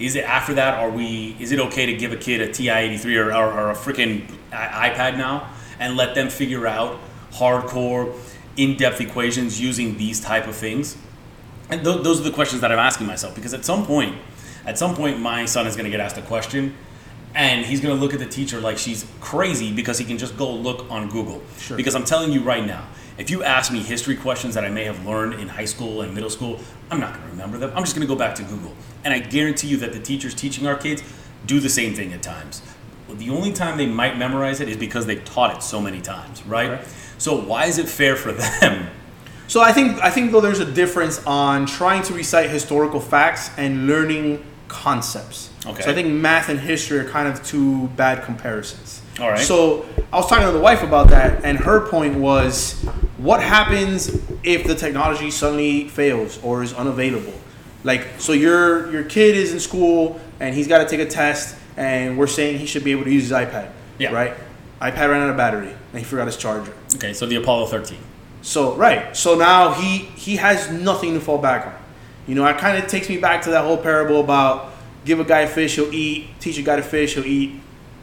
[0.00, 0.78] Is it after that?
[0.78, 1.36] Are we?
[1.38, 3.74] Is it okay to give a kid a TI eighty three or, or, or a
[3.74, 6.98] freaking iPad now and let them figure out
[7.32, 8.14] hardcore,
[8.56, 10.96] in depth equations using these type of things?
[11.68, 14.16] And th- those are the questions that I'm asking myself because at some point,
[14.66, 16.74] at some point, my son is going to get asked a question,
[17.34, 20.36] and he's going to look at the teacher like she's crazy because he can just
[20.36, 21.42] go look on Google.
[21.58, 21.76] Sure.
[21.76, 22.88] Because I'm telling you right now,
[23.18, 26.14] if you ask me history questions that I may have learned in high school and
[26.14, 26.58] middle school,
[26.90, 27.72] I'm not going to remember them.
[27.74, 28.74] I'm just going to go back to Google.
[29.04, 31.02] And I guarantee you that the teachers teaching our kids
[31.46, 32.62] do the same thing at times.
[33.08, 36.44] The only time they might memorize it is because they've taught it so many times,
[36.46, 36.70] right?
[36.70, 36.86] Right.
[37.18, 38.88] So why is it fair for them?
[39.50, 43.50] So I think I think though there's a difference on trying to recite historical facts
[43.56, 45.50] and learning concepts.
[45.66, 45.82] Okay.
[45.82, 48.99] So I think math and history are kind of two bad comparisons.
[49.20, 49.38] All right.
[49.38, 52.82] So I was talking to the wife about that, and her point was,
[53.18, 54.08] what happens
[54.42, 57.34] if the technology suddenly fails or is unavailable?
[57.84, 61.56] Like, so your your kid is in school and he's got to take a test,
[61.76, 63.70] and we're saying he should be able to use his iPad.
[63.98, 64.12] Yeah.
[64.12, 64.34] Right.
[64.80, 66.72] iPad ran out of battery, and he forgot his charger.
[66.94, 67.98] Okay, so the Apollo 13.
[68.42, 69.14] So right.
[69.14, 71.74] So now he he has nothing to fall back on.
[72.26, 74.72] You know, it kind of takes me back to that whole parable about
[75.04, 76.28] give a guy a fish, he'll eat.
[76.40, 77.60] Teach a guy to fish, he'll eat.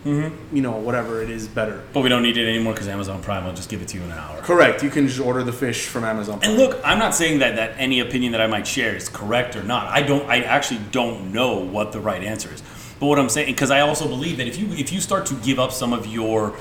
[0.07, 0.55] Mm-hmm.
[0.55, 1.83] You know, whatever it is, better.
[1.91, 4.03] But we don't need it anymore because Amazon Prime will just give it to you
[4.03, 4.39] in an hour.
[4.41, 4.81] Correct.
[4.81, 6.39] You can just order the fish from Amazon.
[6.43, 9.55] And look, I'm not saying that, that any opinion that I might share is correct
[9.55, 9.87] or not.
[9.87, 10.27] I don't.
[10.29, 12.63] I actually don't know what the right answer is.
[12.99, 15.35] But what I'm saying, because I also believe that if you if you start to
[15.35, 16.55] give up some of your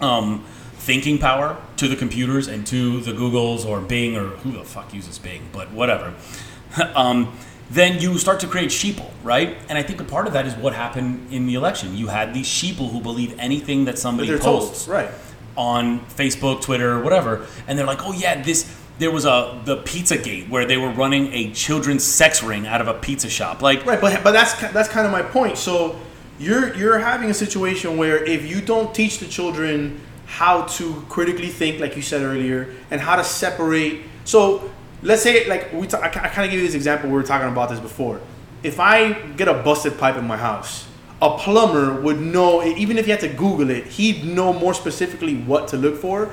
[0.00, 0.44] um,
[0.74, 4.92] thinking power to the computers and to the Googles or Bing or who the fuck
[4.92, 6.14] uses Bing, but whatever,
[6.94, 7.36] um,
[7.70, 9.56] then you start to create sheeple, right?
[9.68, 11.96] And I think a part of that is what happened in the election.
[11.96, 14.68] You had these sheeple who believe anything that somebody they're told.
[14.68, 15.10] posts Right.
[15.56, 18.66] on Facebook, Twitter, whatever, and they're like, "Oh yeah, this."
[18.98, 22.80] There was a the Pizza Gate where they were running a children's sex ring out
[22.80, 23.60] of a pizza shop.
[23.60, 24.00] Like, Right.
[24.00, 25.58] But but that's that's kind of my point.
[25.58, 25.96] So
[26.38, 31.48] you're you're having a situation where if you don't teach the children how to critically
[31.48, 34.00] think, like you said earlier, and how to separate.
[34.24, 34.70] So
[35.02, 37.08] let's say like we I, kind of give you this example.
[37.08, 38.20] We were talking about this before.
[38.62, 40.86] If I get a busted pipe in my house,
[41.22, 45.36] a plumber would know even if he had to Google it, he'd know more specifically
[45.36, 46.30] what to look for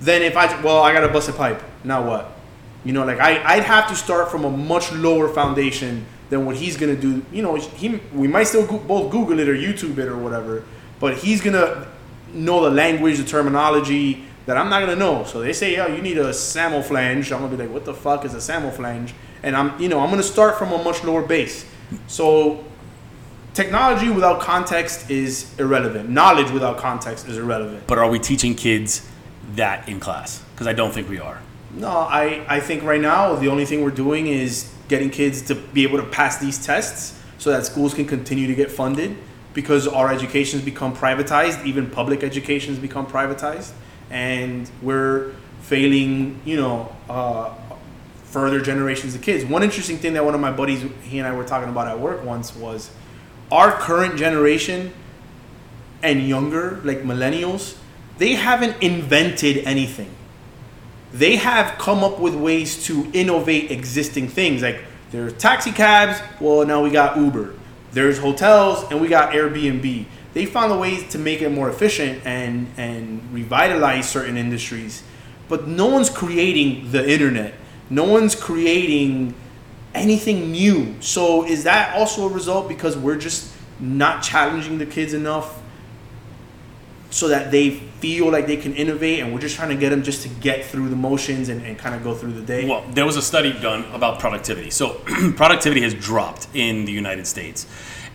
[0.00, 1.62] than if I well I got a busted pipe.
[1.84, 2.32] Now what?
[2.84, 6.56] You know, like I, I'd have to start from a much lower foundation than what
[6.56, 7.24] he's gonna do.
[7.32, 10.64] You know, he we might still go, both Google it or YouTube it or whatever,
[11.00, 11.86] but he's gonna
[12.32, 15.24] know the language, the terminology that I'm not gonna know.
[15.24, 17.94] So they say, "Yo, you need a SAML flange." I'm gonna be like, "What the
[17.94, 21.04] fuck is a SAML flange?" And I'm, you know, I'm gonna start from a much
[21.04, 21.64] lower base.
[22.06, 22.64] So
[23.54, 26.08] technology without context is irrelevant.
[26.08, 27.86] Knowledge without context is irrelevant.
[27.86, 29.06] but are we teaching kids
[29.54, 30.42] that in class?
[30.54, 31.40] Because I don't think we are.
[31.74, 35.54] No, I, I think right now the only thing we're doing is getting kids to
[35.54, 39.16] be able to pass these tests so that schools can continue to get funded
[39.52, 43.72] because our education's become privatized, even public education's become privatized,
[44.10, 45.32] and we're
[45.62, 47.54] failing, you know, uh,
[48.24, 49.44] further generations of kids.
[49.44, 51.98] One interesting thing that one of my buddies, he and I were talking about at
[51.98, 52.90] work once was
[53.50, 54.92] our current generation
[56.02, 57.76] and younger, like millennials,
[58.18, 60.10] they haven't invented anything
[61.12, 64.62] they have come up with ways to innovate existing things.
[64.62, 67.54] Like there's taxi cabs, well now we got Uber.
[67.92, 70.06] There's hotels and we got Airbnb.
[70.36, 75.02] They found a way to make it more efficient and and revitalize certain industries.
[75.48, 77.54] But no one's creating the internet.
[77.88, 79.32] No one's creating
[79.94, 80.94] anything new.
[81.00, 85.58] So is that also a result because we're just not challenging the kids enough
[87.08, 90.02] so that they feel like they can innovate and we're just trying to get them
[90.02, 92.68] just to get through the motions and, and kind of go through the day?
[92.68, 94.68] Well, there was a study done about productivity.
[94.68, 95.00] So,
[95.36, 97.66] productivity has dropped in the United States.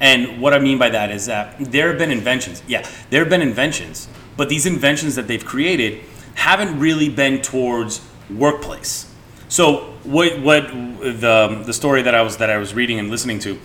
[0.02, 2.64] And what I mean by that is that there have been inventions.
[2.68, 8.02] Yeah, there have been inventions, but these inventions that they've created haven't really been towards
[8.36, 9.14] workplace.
[9.48, 13.38] So, what what the the story that I was that I was reading and listening
[13.40, 13.60] to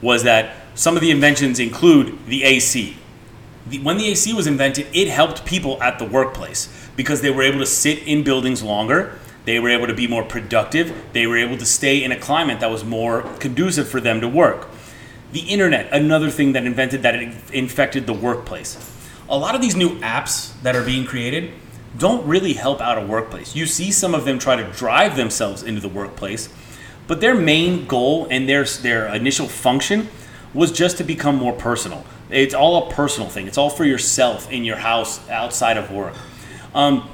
[0.00, 2.96] was that some of the inventions include the AC.
[3.66, 7.42] The, when the AC was invented, it helped people at the workplace because they were
[7.42, 9.18] able to sit in buildings longer.
[9.44, 10.94] They were able to be more productive.
[11.12, 14.28] They were able to stay in a climate that was more conducive for them to
[14.28, 14.68] work.
[15.32, 17.14] The internet, another thing that invented that
[17.52, 18.76] infected the workplace.
[19.28, 21.52] A lot of these new apps that are being created
[21.98, 23.54] don't really help out a workplace.
[23.54, 26.48] You see some of them try to drive themselves into the workplace,
[27.06, 30.08] but their main goal and their their initial function
[30.54, 32.04] was just to become more personal.
[32.30, 33.46] It's all a personal thing.
[33.46, 36.14] It's all for yourself in your house outside of work.
[36.74, 37.08] Um,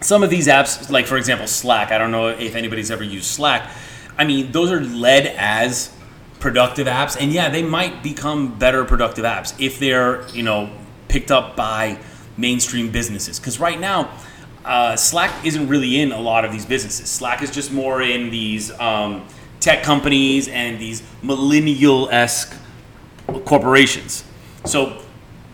[0.00, 3.26] some of these apps, like for example Slack, I don't know if anybody's ever used
[3.26, 3.70] Slack.
[4.18, 5.94] I mean, those are led as
[6.42, 10.68] productive apps, and yeah, they might become better productive apps if they're you know
[11.08, 11.96] picked up by
[12.36, 13.38] mainstream businesses.
[13.38, 14.10] Because right now,
[14.64, 17.08] uh, Slack isn't really in a lot of these businesses.
[17.08, 19.24] Slack is just more in these um,
[19.60, 22.54] tech companies and these millennial esque
[23.44, 24.24] corporations.
[24.64, 25.00] So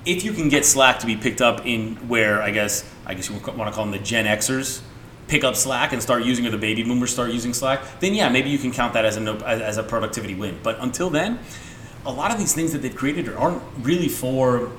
[0.07, 3.29] if you can get Slack to be picked up in where I guess I guess
[3.29, 4.81] you want to call them the Gen Xers
[5.29, 8.15] pick up Slack and start using it, or the baby boomers start using Slack, then
[8.15, 10.59] yeah, maybe you can count that as a as a productivity win.
[10.63, 11.39] But until then,
[12.05, 14.73] a lot of these things that they've created aren't really for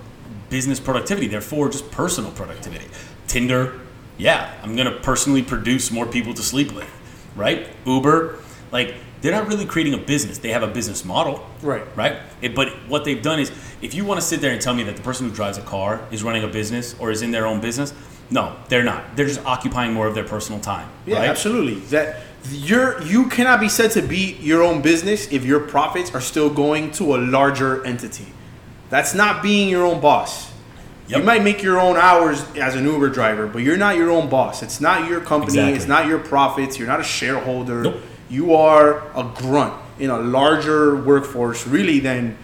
[0.49, 1.27] business productivity.
[1.27, 2.87] They're for just personal productivity.
[3.27, 3.79] Tinder,
[4.17, 6.89] yeah, I'm gonna personally produce more people to sleep with,
[7.35, 7.67] right?
[7.85, 8.39] Uber,
[8.71, 10.37] like they're not really creating a business.
[10.37, 11.83] They have a business model, Right.
[11.95, 12.19] Right.
[12.41, 14.83] It, but what they've done is, if you want to sit there and tell me
[14.83, 17.45] that the person who drives a car is running a business or is in their
[17.45, 17.93] own business,
[18.31, 19.15] no, they're not.
[19.15, 20.89] They're just occupying more of their personal time.
[21.05, 21.29] Yeah, right?
[21.29, 21.75] absolutely.
[21.89, 22.21] That
[22.51, 26.49] you're you cannot be said to be your own business if your profits are still
[26.49, 28.27] going to a larger entity.
[28.89, 30.51] That's not being your own boss.
[31.07, 31.19] Yep.
[31.19, 34.29] You might make your own hours as an Uber driver, but you're not your own
[34.29, 34.61] boss.
[34.61, 35.53] It's not your company.
[35.53, 35.73] Exactly.
[35.75, 36.77] It's not your profits.
[36.77, 37.81] You're not a shareholder.
[37.81, 38.01] Nope.
[38.29, 41.99] You are a grunt in a larger workforce, really.
[41.99, 42.37] Than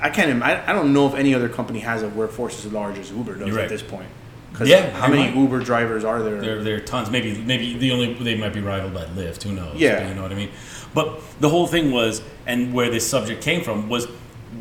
[0.00, 0.42] I can't.
[0.42, 3.34] I, I don't know if any other company has a workforce as large as Uber
[3.34, 3.64] does right.
[3.64, 4.08] at this point.
[4.54, 5.36] 'Cause Yeah, how many right.
[5.36, 6.40] Uber drivers are there?
[6.40, 7.10] There, there are tons.
[7.10, 9.42] Maybe, maybe the only they might be rivaled by Lyft.
[9.42, 9.74] Who knows?
[9.76, 10.08] Yeah.
[10.08, 10.50] you know what I mean.
[10.94, 14.06] But the whole thing was, and where this subject came from was,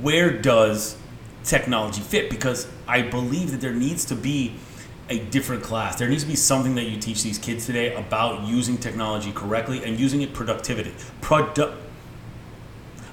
[0.01, 0.97] where does
[1.43, 2.29] technology fit?
[2.31, 4.55] Because I believe that there needs to be
[5.09, 5.95] a different class.
[5.97, 9.83] There needs to be something that you teach these kids today about using technology correctly
[9.83, 10.93] and using it productivity.
[11.21, 11.75] Produ-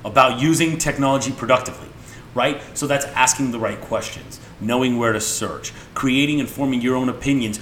[0.03, 1.89] about using technology productively,
[2.35, 2.63] right?
[2.73, 7.09] So that's asking the right questions, knowing where to search, creating and forming your own
[7.09, 7.61] opinions,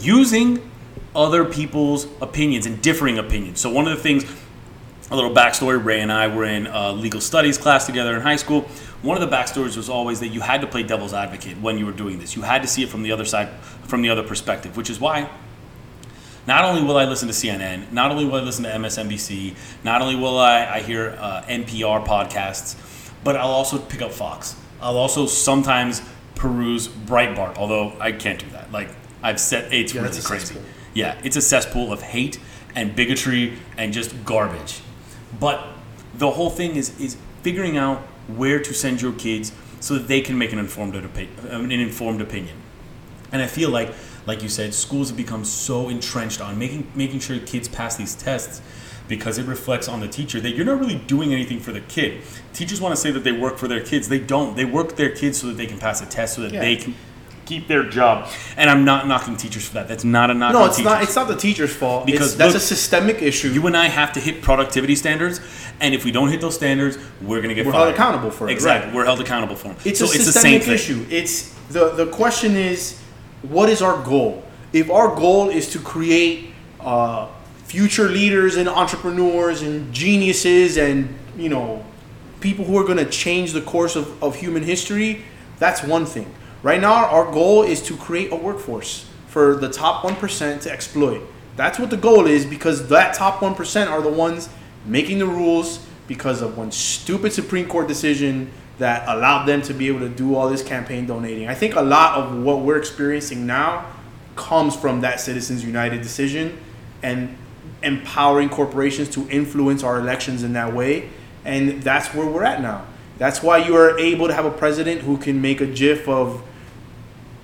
[0.00, 0.70] using
[1.14, 3.60] other people's opinions and differing opinions.
[3.60, 4.24] So one of the things,
[5.10, 8.36] a little backstory, Ray and I were in a legal studies class together in high
[8.36, 8.62] school.
[9.02, 11.86] One of the backstories was always that you had to play devil's advocate when you
[11.86, 12.36] were doing this.
[12.36, 13.48] You had to see it from the other side,
[13.84, 15.28] from the other perspective, which is why
[16.46, 20.02] not only will I listen to CNN, not only will I listen to MSNBC, not
[20.02, 22.76] only will I, I hear uh, NPR podcasts,
[23.22, 24.56] but I'll also pick up Fox.
[24.80, 26.02] I'll also sometimes
[26.40, 28.72] peruse Breitbart, although I can't do that.
[28.72, 28.88] Like
[29.22, 30.46] I've said, it's Yeah, really crazy.
[30.54, 30.62] cesspool.
[30.94, 32.40] Yeah, it's a cesspool of hate
[32.74, 34.80] and bigotry and just garbage.
[35.38, 35.62] But
[36.14, 40.20] the whole thing is is figuring out where to send your kids so that they
[40.22, 41.00] can make an informed uh,
[41.50, 42.56] an informed opinion.
[43.32, 43.92] And I feel like,
[44.26, 48.14] like you said, schools have become so entrenched on making making sure kids pass these
[48.14, 48.62] tests
[49.08, 52.22] because it reflects on the teacher that you're not really doing anything for the kid.
[52.52, 54.08] Teachers want to say that they work for their kids.
[54.08, 54.56] They don't.
[54.56, 56.60] They work their kids so that they can pass a test so that Yeah.
[56.60, 56.94] they can
[57.46, 58.28] keep their job.
[58.56, 59.88] And I'm not knocking teachers for that.
[59.88, 60.92] That's not a knock No, on it's teachers.
[60.92, 61.02] not.
[61.02, 62.06] It's not the teacher's fault.
[62.06, 63.48] Because Because that's look- a systemic issue.
[63.50, 65.40] you and I have to hit productivity standards,
[65.80, 67.82] and if we don't hit those standards, we're going to get We're fired.
[67.82, 68.94] held accountable for it, Exactly, right.
[68.96, 69.76] we're held accountable for them.
[69.84, 70.74] it's so a it's the same systemic thing.
[70.74, 71.06] issue.
[71.10, 72.98] It's the the question is,
[73.42, 74.44] what is our goal?
[74.72, 77.26] If our goal is to create uh,
[77.66, 81.84] future leaders and entrepreneurs and geniuses and you know
[82.40, 85.22] people who are going to change the course of, of human history,
[85.58, 86.32] that's one thing.
[86.62, 91.22] Right now, our goal is to create a workforce for the top 1% to exploit.
[91.56, 94.48] That's what the goal is because that top 1% are the ones
[94.84, 99.88] making the rules because of one stupid Supreme Court decision that allowed them to be
[99.88, 101.48] able to do all this campaign donating.
[101.48, 103.86] I think a lot of what we're experiencing now
[104.36, 106.58] comes from that Citizens United decision
[107.02, 107.36] and
[107.82, 111.10] empowering corporations to influence our elections in that way.
[111.44, 112.86] And that's where we're at now.
[113.18, 116.42] That's why you are able to have a president who can make a GIF of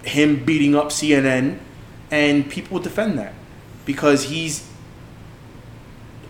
[0.02, 1.58] him beating up CNN
[2.10, 3.34] and people defend that
[3.84, 4.68] because he's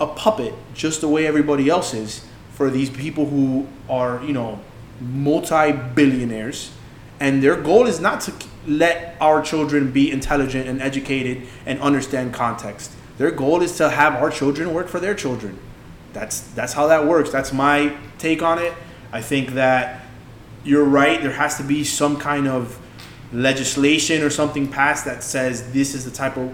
[0.01, 4.61] a puppet just the way everybody else is for these people who are, you know,
[5.01, 6.73] multi-billionaires
[7.21, 8.33] and their goal is not to
[8.67, 12.93] let our children be intelligent and educated and understand context.
[13.17, 15.59] Their goal is to have our children work for their children.
[16.17, 17.31] That's that's how that works.
[17.31, 18.73] That's my take on it.
[19.13, 20.07] I think that
[20.65, 21.21] you're right.
[21.21, 22.81] There has to be some kind of
[23.33, 26.49] legislation or something passed that says this is the type of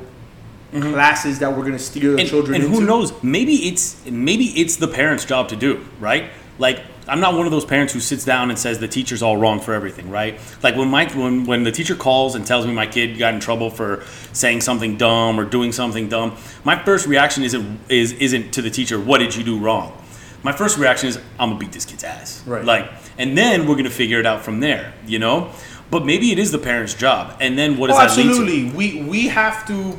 [0.73, 0.93] mm-hmm.
[0.93, 2.81] classes that we're going to steer the and, children and into.
[2.81, 7.35] who knows maybe it's maybe it's the parents job to do right like i'm not
[7.35, 10.11] one of those parents who sits down and says the teacher's all wrong for everything
[10.11, 13.35] right like when my when, when the teacher calls and tells me my kid got
[13.35, 18.13] in trouble for saying something dumb or doing something dumb my first reaction isn't is
[18.15, 19.97] isn't to the teacher what did you do wrong
[20.43, 22.65] my first reaction is i'm gonna beat this kid's ass Right.
[22.65, 25.51] like and then we're gonna figure it out from there you know
[25.91, 28.29] but maybe it is the parents job and then what does Oh, that lead to
[28.31, 28.71] absolutely.
[28.71, 29.99] We we have to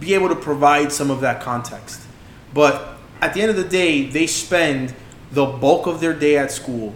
[0.00, 2.00] be able to provide some of that context.
[2.54, 4.94] But at the end of the day, they spend
[5.32, 6.94] the bulk of their day at school.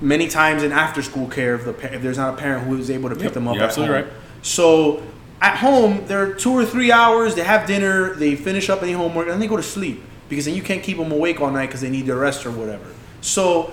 [0.00, 2.90] Many times in after school care if the if there's not a parent who is
[2.90, 4.04] able to pick Yep, them up you're at absolutely home.
[4.04, 4.12] right.
[4.42, 5.02] So
[5.40, 7.34] at home, they're two or three hours.
[7.34, 8.14] They have dinner.
[8.14, 10.96] They finish up any homework, and they go to sleep because then you can't keep
[10.98, 12.84] them awake all night because they need their rest or whatever.
[13.20, 13.72] So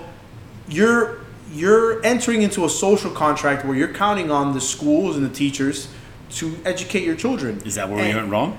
[0.69, 1.19] you're
[1.53, 5.89] you're entering into a social contract where you're counting on the schools and the teachers
[6.31, 7.61] to educate your children.
[7.65, 8.57] is that where we went wrong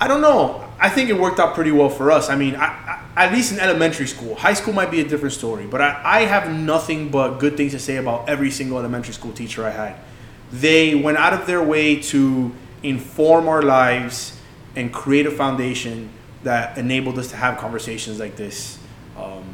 [0.00, 0.66] I don't know.
[0.78, 2.30] I think it worked out pretty well for us.
[2.30, 4.34] I mean, I, I, at least in elementary school.
[4.34, 7.72] High school might be a different story, but I, I have nothing but good things
[7.72, 9.96] to say about every single elementary school teacher I had.
[10.52, 14.38] They went out of their way to inform our lives
[14.74, 16.08] and create a foundation
[16.44, 18.78] that enabled us to have conversations like this.
[19.18, 19.44] Um,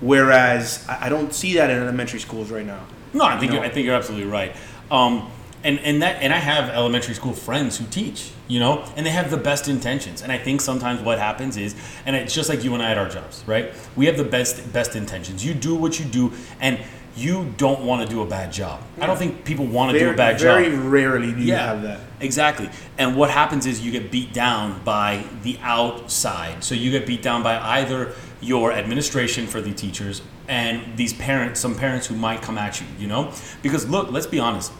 [0.00, 2.84] whereas I, I don't see that in elementary schools right now.
[3.14, 3.70] No, I think You you're, know?
[3.70, 4.56] I think you're absolutely right.
[4.90, 5.30] Um,
[5.66, 9.10] and and that and I have elementary school friends who teach, you know, and they
[9.10, 10.22] have the best intentions.
[10.22, 11.74] And I think sometimes what happens is,
[12.06, 13.72] and it's just like you and I at our jobs, right?
[13.96, 15.44] We have the best best intentions.
[15.44, 16.78] You do what you do, and
[17.16, 18.80] you don't want to do a bad job.
[19.00, 20.72] I don't think people want to do a bad very job.
[20.72, 22.00] Very rarely do you have that.
[22.20, 22.70] Exactly.
[22.98, 26.62] And what happens is you get beat down by the outside.
[26.62, 31.58] So you get beat down by either your administration for the teachers and these parents,
[31.58, 33.32] some parents who might come at you, you know?
[33.62, 34.72] Because look, let's be honest.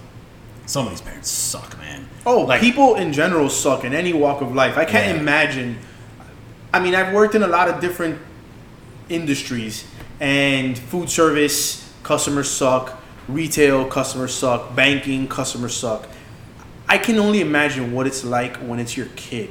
[0.67, 2.09] Some of these parents suck, man.
[2.25, 4.77] Oh, Like- people in general suck in any walk of life.
[4.77, 5.21] I can't Yeah.
[5.21, 5.79] imagine.
[6.75, 8.19] I mean, I've worked in a lot of different
[9.09, 9.85] industries,
[10.21, 16.09] and food service customers suck, retail customers suck, banking customers suck.
[16.89, 19.51] I can only imagine what it's like when it's your kid,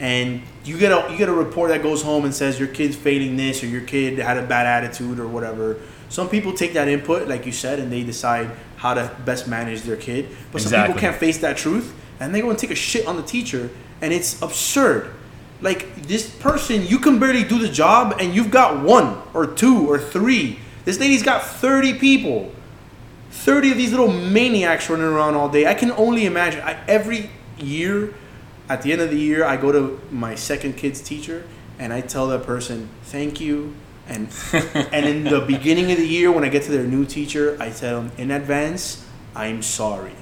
[0.00, 2.96] and you get a you get a report that goes home and says your kid's
[2.96, 5.76] failing this or your kid had a bad attitude or whatever.
[6.08, 8.50] Some people take that input, like you said, and they decide
[8.82, 10.28] how to best manage their kid.
[10.50, 13.14] But some people can't face that truth, and they go and take a shit on
[13.16, 13.70] the teacher,
[14.00, 15.14] and it's absurd.
[15.60, 19.88] Like this person, you can barely do the job, and you've got one or two
[19.88, 20.58] or three.
[20.84, 22.52] This lady's got thirty people.
[23.30, 25.66] 30 of these little maniacs running around all day.
[25.66, 26.60] I can only imagine.
[26.60, 28.12] I, every year,
[28.68, 31.44] at the end of the year, I go to my second kid's teacher
[31.78, 33.74] and I tell that person, thank you.
[34.08, 34.28] And,
[34.92, 37.70] and in the beginning of the year, when I get to their new teacher, I
[37.70, 40.12] tell them in advance, I'm sorry.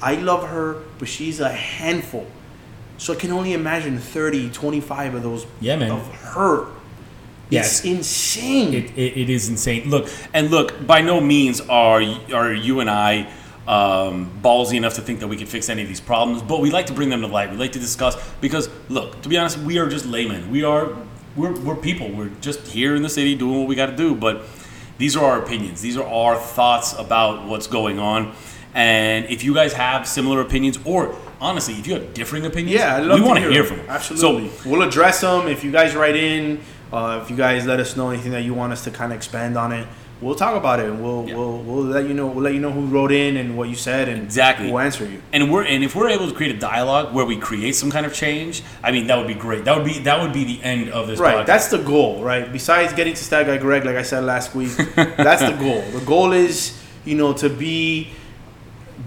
[0.00, 2.26] I love her, but she's a handful.
[2.98, 5.90] So I can only imagine 30, 25 of those Yeah, man.
[5.90, 6.66] of her.
[7.50, 7.80] Yes.
[7.80, 8.74] It's insane.
[8.74, 9.90] It, it, it is insane.
[9.90, 12.02] Look, and look, by no means are
[12.32, 13.30] are you and I
[13.66, 16.70] um, ballsy enough to think that we can fix any of these problems, but we
[16.70, 17.50] like to bring them to light.
[17.50, 20.50] We like to discuss because, look, to be honest, we are just laymen.
[20.50, 20.96] We are
[21.36, 22.10] we're, we're people.
[22.10, 24.14] We're just here in the city doing what we got to do.
[24.14, 24.42] But
[24.98, 25.80] these are our opinions.
[25.80, 28.34] These are our thoughts about what's going on.
[28.74, 33.00] And if you guys have similar opinions, or honestly, if you have differing opinions, Yeah,
[33.14, 33.66] we want to hear them.
[33.66, 33.86] from them.
[33.90, 34.48] Absolutely.
[34.50, 36.60] So we'll address them if you guys write in.
[36.92, 39.16] Uh, if you guys let us know anything that you want us to kind of
[39.16, 39.86] expand on it,
[40.22, 41.34] we'll talk about it and we'll Yeah.
[41.36, 42.26] we'll we'll let you know.
[42.28, 44.70] We'll let you know who wrote in and what you said and Exactly.
[44.70, 45.20] We'll answer you.
[45.32, 48.06] and we're and if we're able to create a dialogue where we create some kind
[48.06, 49.64] of change, I mean that would be great.
[49.64, 51.36] That would be that would be the end of this Right.
[51.38, 51.46] podcast.
[51.46, 52.22] That's the goal.
[52.22, 52.50] Right.
[52.52, 55.82] Besides getting to Stat Guy Greg, like I said last week, that's the goal.
[55.98, 58.08] The goal is you know to be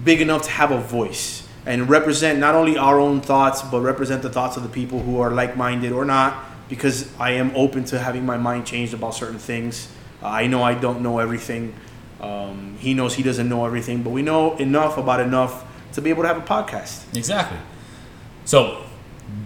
[0.04, 4.20] big enough to have a voice and represent not only our own thoughts but represent
[4.22, 7.98] the thoughts of the people who are like-minded or not because i am open to
[7.98, 9.88] having my mind changed about certain things
[10.22, 11.74] I know I don't know everything.
[12.20, 16.10] Um, he knows he doesn't know everything, but we know enough about enough to be
[16.10, 17.04] able to have a podcast.
[17.16, 17.58] Exactly.
[18.44, 18.82] So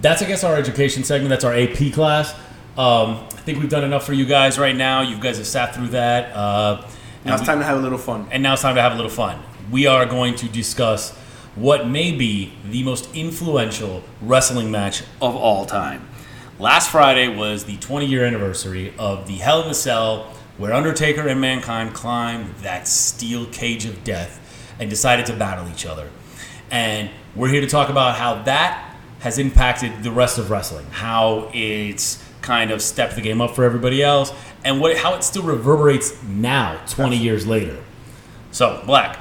[0.01, 1.31] that's I guess our education segment.
[1.31, 2.33] That's our AP class.
[2.79, 5.03] Um, I think we've done enough for you guys right now.
[5.03, 6.35] You guys have sat through that.
[6.35, 6.87] Uh,
[7.25, 8.29] Now it's we- time to have a little fun.
[8.31, 9.41] and now it's time to have a little fun.
[9.71, 11.13] We are going to discuss
[11.57, 16.07] what may be the most influential wrestling match of all time.
[16.59, 21.27] Last Friday was the 20 year anniversary of the Hell in a Cell, where Undertaker
[21.27, 24.39] and Mankind climbed that steel cage of death
[24.79, 26.11] and decided to battle each other.
[26.71, 31.51] And we're here to talk about how that has impacted the rest of wrestling, how
[31.55, 35.45] it's kind of stepped the game up for everybody else, and what how it still
[35.45, 37.83] reverberates now, 20 years later.
[38.51, 39.17] So, Black,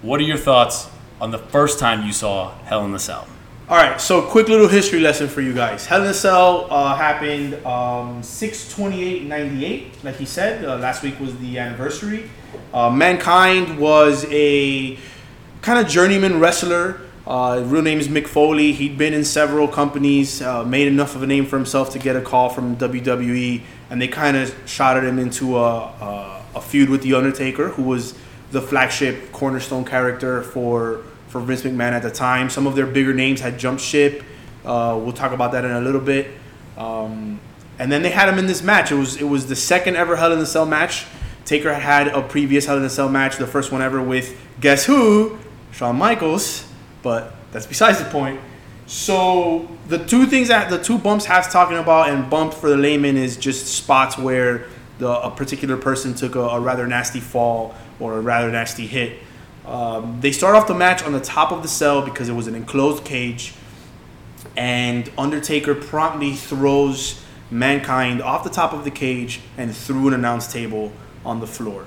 [0.00, 0.88] what are your thoughts
[1.20, 3.26] on the first time you saw Hell in the Cell?
[3.70, 5.86] All right, so quick little history lesson for you guys.
[5.86, 10.64] Hell in a Cell uh, happened um, 6-28-98, like he said.
[10.64, 12.28] Uh, last week was the anniversary.
[12.74, 14.98] Uh, Mankind was a
[15.62, 17.00] kind of journeyman wrestler.
[17.24, 18.72] Uh, real name is Mick Foley.
[18.72, 22.16] He'd been in several companies, uh, made enough of a name for himself to get
[22.16, 26.88] a call from WWE, and they kind of shotted him into a, a, a feud
[26.88, 28.18] with The Undertaker, who was
[28.50, 32.50] the flagship cornerstone character for, for Vince McMahon at the time.
[32.50, 34.22] Some of their bigger names had jumped ship.
[34.64, 36.32] Uh, we'll talk about that in a little bit.
[36.76, 37.40] Um,
[37.78, 38.92] and then they had him in this match.
[38.92, 41.06] It was it was the second ever Hell in a Cell match.
[41.46, 44.84] Taker had a previous Hell in a Cell match, the first one ever with guess
[44.84, 45.38] who,
[45.72, 46.66] Shawn Michaels.
[47.02, 48.40] But that's besides the point.
[48.86, 52.76] So the two things that the two bumps Half's talking about, and bump for the
[52.76, 54.66] layman is just spots where
[54.98, 59.18] the, a particular person took a, a rather nasty fall or a rather nasty hit.
[59.66, 62.46] Um, they start off the match on the top of the cell because it was
[62.46, 63.54] an enclosed cage
[64.56, 70.52] and Undertaker promptly throws Mankind off the top of the cage and through an announce
[70.52, 70.92] table
[71.24, 71.86] on the floor.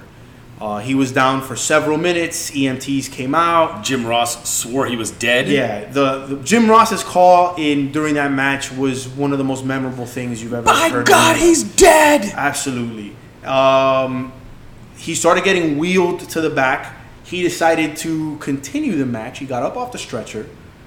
[0.62, 2.52] Uh, he was down for several minutes.
[2.52, 3.84] EMTs came out.
[3.84, 5.48] Jim Ross swore he was dead.
[5.48, 9.66] Yeah, the, the Jim Ross's call in during that match was one of the most
[9.66, 11.06] memorable things you've ever By heard.
[11.06, 12.32] God, he's dead!
[12.34, 13.16] Absolutely.
[13.44, 14.32] Um,
[14.96, 16.96] he started getting wheeled to the back.
[17.24, 19.40] He decided to continue the match.
[19.40, 20.46] He got up off the stretcher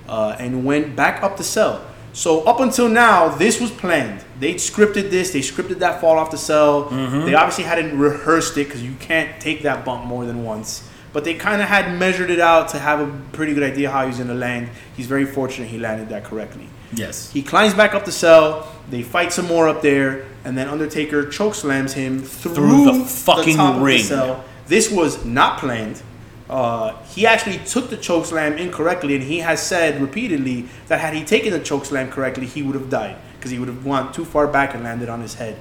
[0.09, 1.85] uh, and went back up the cell.
[2.13, 4.25] So up until now, this was planned.
[4.41, 5.33] They scripted this.
[5.33, 6.85] They scripted that fall off the cell.
[7.25, 10.89] They obviously hadn't rehearsed it because you can't take that bump more than once.
[11.13, 14.03] But they kind of had measured it out to have a pretty good idea how
[14.03, 14.69] he was going to land.
[14.97, 16.69] He's very fortunate he landed that correctly.
[16.93, 17.31] Yes.
[17.31, 18.71] He climbs back up the cell.
[18.91, 23.57] They fight some more up there, and then Undertaker chokeslams him through, Through the fucking
[23.57, 24.03] the ring.
[24.03, 24.45] cell.
[24.69, 26.03] This was not planned.
[26.49, 31.13] Uh, he actually took the choke slam incorrectly, and he has said repeatedly that had
[31.15, 34.13] he taken the choke slam correctly, he would have died because he would have gone
[34.13, 35.57] too far back and landed on his head.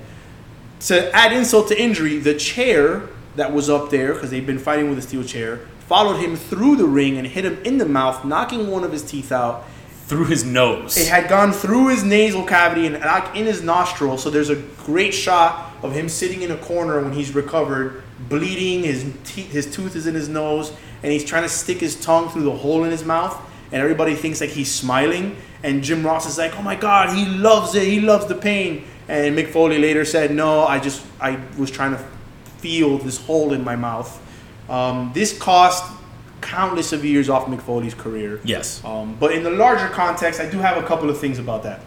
[0.81, 4.89] To add insult to injury, the chair that was up there, because they've been fighting
[4.89, 8.23] with a steel chair, followed him through the ring and hit him in the mouth,
[8.23, 9.65] knocking one of his teeth out.
[10.07, 10.97] Through his nose.
[10.97, 12.95] It had gone through his nasal cavity and
[13.35, 14.19] in his nostril.
[14.19, 18.83] So there's a great shot of him sitting in a corner when he's recovered, bleeding.
[18.83, 20.71] His te- his tooth is in his nose,
[21.03, 23.39] and he's trying to stick his tongue through the hole in his mouth.
[23.71, 25.37] And everybody thinks like he's smiling.
[25.63, 27.87] And Jim Ross is like, "Oh my God, he loves it.
[27.87, 31.91] He loves the pain." And Mick Foley later said, "No, I just I was trying
[31.91, 32.03] to
[32.59, 34.21] feel this hole in my mouth."
[34.69, 35.83] Um, this cost
[36.41, 38.39] countless of years off Mick Foley's career.
[38.43, 38.83] yes.
[38.85, 41.81] Um, but in the larger context, I do have a couple of things about that.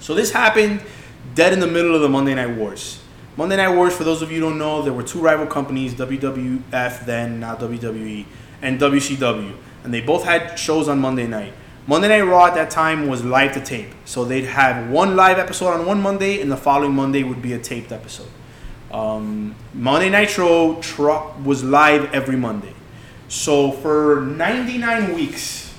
[0.00, 0.80] So this happened
[1.34, 3.01] dead in the middle of the Monday Night Wars.
[3.34, 5.94] Monday Night Wars, for those of you who don't know, there were two rival companies,
[5.94, 8.26] WWF then, now WWE,
[8.60, 9.56] and WCW.
[9.84, 11.54] And they both had shows on Monday night.
[11.86, 13.88] Monday Night Raw at that time was live to tape.
[14.04, 17.54] So they'd have one live episode on one Monday, and the following Monday would be
[17.54, 18.28] a taped episode.
[18.92, 22.74] Um, Monday Nitro tr- was live every Monday.
[23.28, 25.72] So for 99 weeks,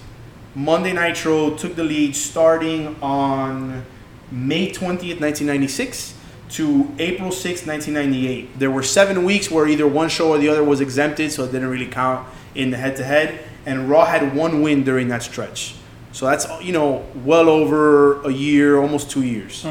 [0.55, 3.85] Monday Nitro took the lead starting on
[4.31, 6.15] May 20th, 1996
[6.53, 8.59] to April 6th, 1998.
[8.59, 11.51] There were seven weeks where either one show or the other was exempted, so it
[11.51, 13.43] didn't really count in the head to head.
[13.65, 15.75] And Raw had one win during that stretch.
[16.11, 19.65] So that's, you know, well over a year, almost two years.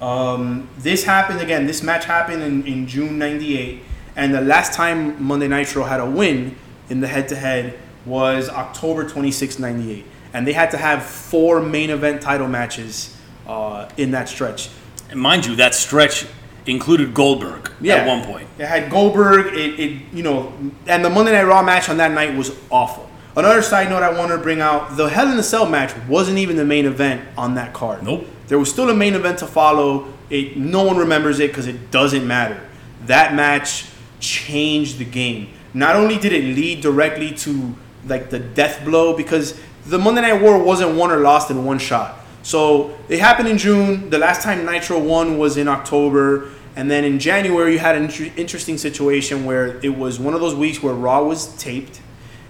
[0.00, 1.66] Um, this happened again.
[1.66, 3.82] This match happened in, in June '98,
[4.16, 6.56] and the last time Monday Nitro had a win
[6.88, 12.20] in the head-to-head was October 26, '98, and they had to have four main event
[12.20, 14.70] title matches uh, in that stretch.
[15.12, 16.26] And mind you, that stretch
[16.66, 18.48] included Goldberg at one point.
[18.58, 19.54] It had Goldberg.
[19.54, 20.52] It, it, you know,
[20.86, 23.08] and the Monday Night Raw match on that night was awful.
[23.36, 26.38] Another side note I wanted to bring out: the Hell in a Cell match wasn't
[26.38, 28.02] even the main event on that card.
[28.02, 28.26] Nope.
[28.48, 30.12] There was still a main event to follow.
[30.30, 32.60] It no one remembers it because it doesn't matter.
[33.06, 33.86] that match
[34.20, 35.48] changed the game.
[35.74, 37.74] Not only did it lead directly to
[38.06, 41.78] like the death blow because the Monday Night War wasn't won or lost in one
[41.78, 42.18] shot.
[42.42, 44.10] So it happened in June.
[44.10, 46.48] The last time Nitro won was in October.
[46.74, 50.40] And then in January, you had an inter- interesting situation where it was one of
[50.40, 52.00] those weeks where Raw was taped,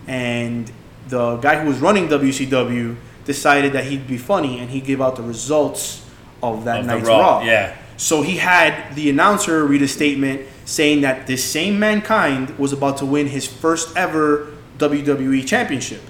[0.06, 0.70] and
[1.08, 5.16] the guy who was running WCW decided that he'd be funny and he'd give out
[5.16, 6.06] the results
[6.42, 7.42] of that Of night's Raw, Raw.
[7.44, 7.76] yeah.
[7.96, 12.96] So he had the announcer read a statement saying that this same mankind was about
[12.98, 16.00] to win his first ever WWE championship.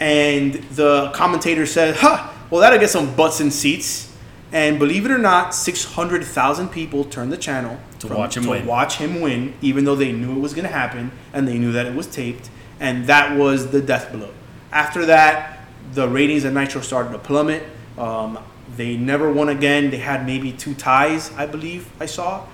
[0.00, 4.12] And the commentator said, "Huh, well that'll get some butts in seats."
[4.52, 8.66] And believe it or not, 600,000 people turned the channel To watch him to win.
[8.66, 11.72] watch him win, even though they knew it was going to happen and they knew
[11.72, 12.50] that it was taped.
[12.78, 14.30] And that was the death blow.
[14.70, 17.64] After that, the ratings of Nitro started to plummet.
[17.98, 18.38] Um,
[18.76, 19.90] they never won again.
[19.90, 22.46] They had maybe two ties, I believe I saw.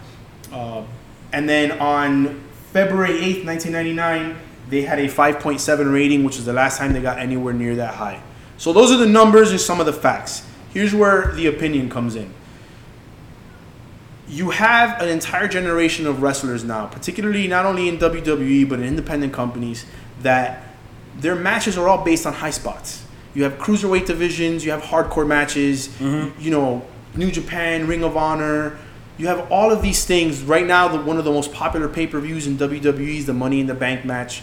[0.51, 0.84] Uh,
[1.34, 2.40] and then on
[2.72, 4.38] February 8th, 1999,
[4.70, 7.94] they had a 5.7 rating, which was the last time they got anywhere near that
[7.94, 8.22] high.
[8.61, 10.44] So those are the numbers and some of the facts.
[10.74, 12.30] Here's where the opinion comes in.
[14.28, 18.84] You have an entire generation of wrestlers now, particularly not only in WWE but in
[18.84, 19.86] independent companies,
[20.20, 20.62] that
[21.16, 23.06] their matches are all based on high spots.
[23.32, 26.38] You have cruiserweight divisions, you have hardcore matches, mm-hmm.
[26.38, 28.76] you know, New Japan, Ring of Honor.
[29.16, 30.42] You have all of these things.
[30.42, 33.32] Right now, the, one of the most popular pay per views in WWE is the
[33.32, 34.42] Money in the Bank match.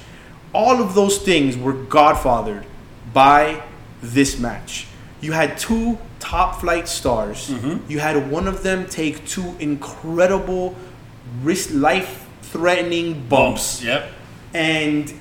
[0.54, 2.66] All of those things were godfathered
[3.14, 3.62] by
[4.02, 4.88] this match.
[5.22, 7.50] You had two top flight stars.
[7.50, 7.90] Mm-hmm.
[7.92, 10.76] You had one of them take two incredible,
[11.44, 14.10] risk life threatening bumps Yep.
[14.54, 15.14] and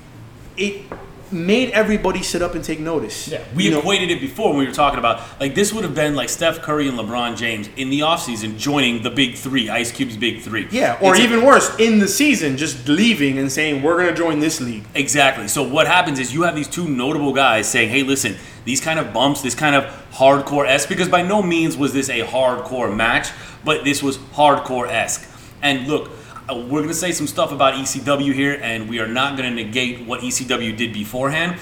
[0.55, 0.81] it
[1.29, 3.27] made everybody sit up and take notice.
[3.27, 5.93] Yeah, we You know, it before when we were talking about like this would have
[5.93, 9.91] been like Steph Curry and LeBron James in the offseason joining the big three, Ice
[9.91, 10.67] Cube's big three.
[10.71, 14.15] yeah, or It's a- even worse, in the season, just leaving and saying we're gonna
[14.15, 14.85] join this league.
[14.95, 15.49] Exactly.
[15.49, 18.37] So what happens is you have these two notable guys saying, "Hey, listen,
[18.67, 22.09] these kind of bumps, this kind of hardcore esque, because by no means was this
[22.09, 23.29] a hardcore match,
[23.65, 25.27] but this was hardcore esque."
[25.63, 26.11] And look,
[26.49, 30.05] uh, we're gonna say some stuff about ECW here, and we are not gonna negate
[30.05, 31.55] what ECW did beforehand.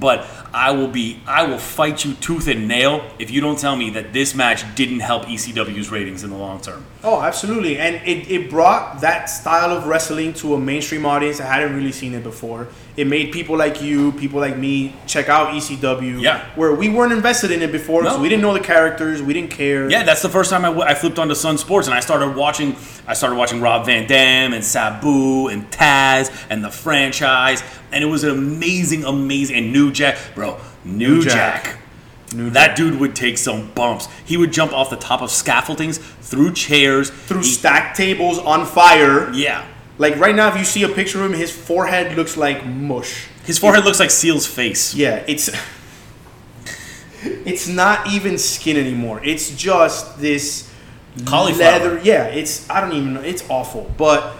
[0.00, 3.74] But I will be, I will fight you tooth and nail if you don't tell
[3.76, 6.84] me that this match didn't help ECW's ratings in the long term.
[7.04, 7.78] Oh, absolutely.
[7.78, 11.90] And it, it brought that style of wrestling to a mainstream audience that hadn't really
[11.92, 12.68] seen it before.
[12.96, 16.20] It made people like you, people like me, check out ECW.
[16.20, 16.44] Yeah.
[16.54, 18.10] Where we weren't invested in it before, No.
[18.10, 19.90] so we didn't know the characters, we didn't care.
[19.90, 22.36] Yeah, that's the first time I, w- I flipped onto Sun Sports and I started
[22.36, 22.76] watching.
[23.06, 28.06] I started watching Rob Van Dam and Sabu and Taz and the franchise, and it
[28.06, 30.60] was an amazing, amazing and New Jack, bro.
[30.84, 31.64] New, New Jack.
[31.64, 31.78] Jack.
[32.34, 34.08] New that dude would take some bumps.
[34.24, 39.30] He would jump off the top of scaffoldings, through chairs, Through stacked tables on fire.
[39.32, 39.66] Yeah,
[39.98, 43.26] Like right now, if you see a picture of him, his forehead looks like mush.
[43.44, 44.94] his forehead looks like Seal's face.
[44.94, 45.50] Yeah, it's
[47.24, 49.20] it's not even skin anymore.
[49.22, 50.70] It's just this
[51.24, 51.70] Cauliflower.
[51.78, 52.00] leather.
[52.02, 53.20] Yeah, it's I don't even know.
[53.20, 53.92] It's awful.
[53.96, 54.34] But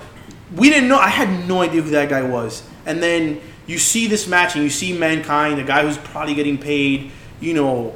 [0.57, 0.98] we didn't know.
[0.98, 2.62] I had no idea who that guy was.
[2.86, 6.59] And then you see this match, and you see mankind, a guy who's probably getting
[6.59, 7.11] paid,
[7.41, 7.95] you know,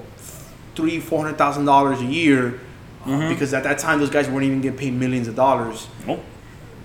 [0.75, 2.61] three, four hundred thousand dollars a year.
[3.05, 6.21] uh, Because at that time, those guys weren't even getting paid millions of dollars Oh,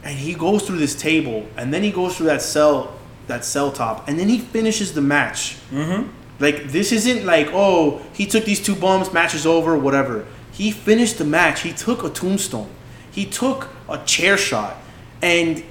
[0.04, 2.94] and he goes through this table, and then he goes through that cell,
[3.28, 5.58] that cell top, and then he finishes the match.
[5.72, 6.10] Mm-hmm.
[6.40, 10.26] Like this isn't like oh he took these two bumps, match is over, whatever.
[10.52, 11.62] He finished the match.
[11.62, 12.70] He took a tombstone.
[13.12, 14.78] He took a chair shot,
[15.22, 15.64] and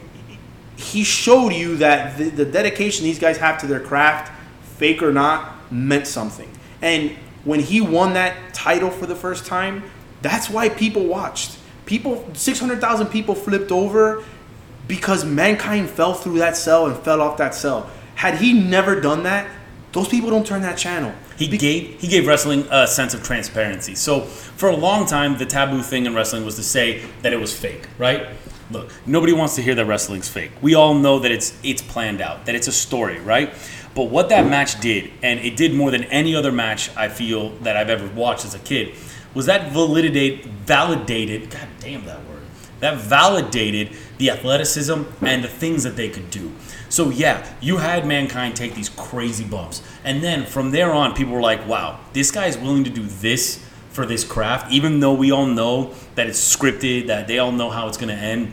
[0.81, 4.33] he showed you that the, the dedication these guys have to their craft,
[4.77, 6.51] fake or not, meant something.
[6.83, 7.11] And
[7.45, 9.83] when he won that title for the first time,
[10.23, 11.59] that's why people watched.
[11.87, 14.25] People, 600,000 people flipped over
[14.87, 17.91] because mankind fell through that cell and fell off that cell.
[18.15, 19.51] Had he never done that,
[19.93, 21.13] those people don't turn that channel.
[21.37, 23.95] He gave he gave wrestling a sense of transparency.
[23.95, 27.41] So for a long time, the taboo thing in wrestling was to say that it
[27.41, 28.29] was fake, right?
[28.71, 30.53] Look, nobody wants to hear that wrestling's fake.
[30.63, 33.53] We all know that it's it's planned out, that it's a story, right?
[33.95, 37.51] But what that match did, and it did more than any other match I feel
[37.63, 38.95] that I've ever watched as a kid,
[39.35, 41.51] was that validate validated.
[41.51, 42.43] God damn that word.
[42.79, 46.53] That validated the athleticism and the things that they could do.
[46.89, 51.33] So yeah, you had mankind take these crazy bumps, and then from there on, people
[51.33, 53.59] were like, "Wow, this guy is willing to do this
[53.91, 57.71] for this craft," even though we all know that it's scripted, that they all know
[57.71, 58.53] how it's going to end.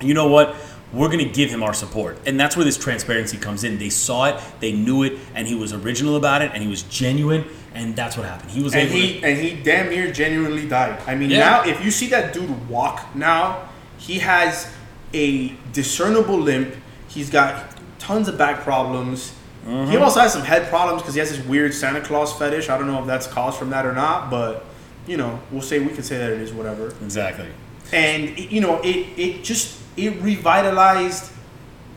[0.00, 0.54] You know what?
[0.92, 3.78] We're going to give him our support, and that's where this transparency comes in.
[3.78, 6.82] They saw it, they knew it, and he was original about it, and he was
[6.84, 7.44] genuine,
[7.74, 8.50] and that's what happened.
[8.52, 9.26] He was And able he to.
[9.26, 10.98] and he damn near genuinely died.
[11.06, 11.40] I mean, Yeah.
[11.40, 13.68] now if you see that dude walk now,
[13.98, 14.72] he has
[15.12, 16.74] a discernible limp.
[17.06, 17.66] He's got
[17.98, 19.32] tons of back problems.
[19.64, 20.02] He mm-hmm.
[20.02, 22.70] also has some head problems because he has this weird Santa Claus fetish.
[22.70, 24.64] I don't know if that's caused from that or not, but
[25.06, 26.94] you know, we'll say we can say that it is whatever.
[27.02, 27.48] Exactly.
[27.92, 31.32] And you know, it it just it revitalized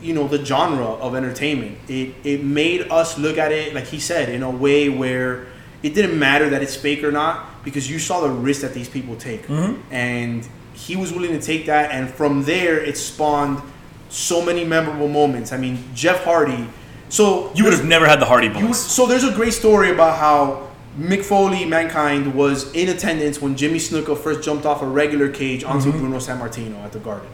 [0.00, 1.78] you know the genre of entertainment.
[1.88, 5.46] It it made us look at it like he said in a way where
[5.82, 8.88] it didn't matter that it's fake or not because you saw the risk that these
[8.88, 9.48] people take,
[9.90, 11.90] and he was willing to take that.
[11.92, 13.60] And from there, it spawned
[14.08, 15.52] so many memorable moments.
[15.52, 16.66] I mean, Jeff Hardy.
[17.08, 18.78] So You would have never had the Hardy Boys.
[18.80, 23.78] so there's a great story about how Mick Foley, Mankind, was in attendance when Jimmy
[23.78, 25.98] Snuka first jumped off a regular cage onto Mm-hmm.
[26.00, 27.28] Bruno Sammartino at the Garden,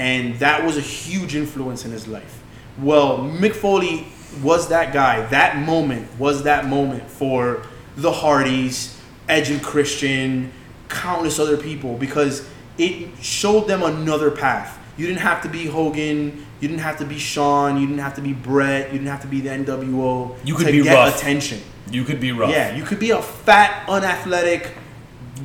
[0.00, 2.42] and that was a huge influence in his life.
[2.78, 4.06] Well, Mick Foley
[4.42, 5.26] was that guy.
[5.26, 8.98] That moment was that moment for the Hardys,
[9.28, 10.52] Edge and Christian,
[10.88, 12.48] countless other people because
[12.78, 14.78] it showed them another path.
[14.96, 16.46] You didn't have to be Hogan.
[16.60, 17.78] You didn't have to be Shawn.
[17.78, 18.86] You didn't have to be Bret.
[18.86, 20.34] You didn't have to be the NWO.
[20.46, 21.18] You could be get rough.
[21.18, 21.60] attention.
[21.90, 22.50] You could be rough.
[22.50, 24.72] Yeah, you could be a fat, unathletic,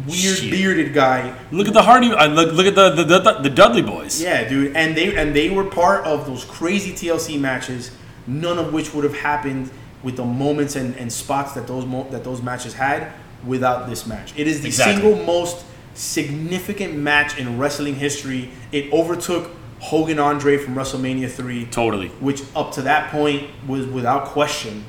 [0.07, 0.51] weird, Shit.
[0.51, 1.37] bearded guy.
[1.51, 2.11] Look at the Hardy.
[2.11, 4.21] Uh, look, look at the, the the the Dudley Boys.
[4.21, 7.91] Yeah, dude, and they and they were part of those crazy TLC matches.
[8.27, 9.69] None of which would have happened
[10.03, 13.11] with the moments and, and spots that those mo- that those matches had
[13.45, 14.33] without this match.
[14.37, 15.01] It is the Exactly.
[15.01, 18.49] single most significant match in wrestling history.
[18.71, 21.65] It overtook Hogan Andre from WrestleMania three.
[21.65, 22.07] Totally.
[22.19, 24.85] which up to that point was without question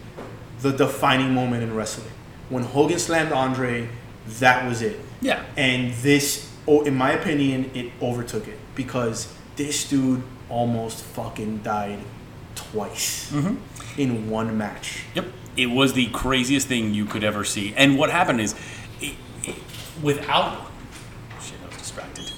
[0.61, 2.09] the defining moment in wrestling.
[2.49, 3.89] When Hogan slammed Andre,
[4.41, 4.99] that was it.
[5.21, 5.45] Yeah.
[5.57, 11.99] And this, oh, in my opinion, it overtook it because this dude almost fucking died
[12.55, 13.33] twice
[13.97, 15.05] in one match.
[15.15, 15.27] Yep.
[15.57, 17.75] It was the craziest thing you could ever see.
[17.77, 18.55] And what happened is,
[19.01, 19.15] it,
[19.45, 19.55] it,
[20.03, 20.71] without
[21.41, 22.31] shit, I was distracted.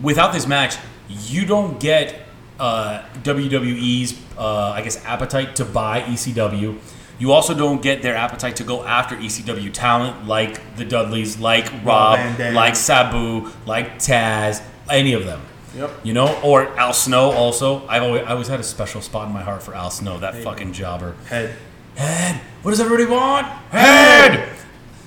[0.00, 0.76] Without this match,
[1.08, 2.26] you don't get
[2.60, 6.78] uh, WWE's, uh, I guess, appetite to buy ECW.
[7.20, 11.70] You also don't get their appetite to go after ECW talent like the Dudleys, like
[11.84, 15.42] Rob, like Sabu, like Taz, any of them.
[15.76, 16.00] Yep.
[16.02, 17.30] You know, or Al Snow.
[17.30, 20.18] Also, I've always, I always had a special spot in my heart for Al Snow,
[20.18, 21.14] that fucking jobber.
[21.28, 21.54] Head.
[21.94, 22.40] Head.
[22.62, 23.46] What does everybody want?
[23.70, 24.48] Head.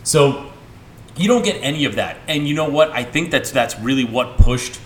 [0.03, 0.51] So
[1.18, 2.91] you don't get any of that, and you know what?
[2.91, 4.80] I think that's that's really what pushed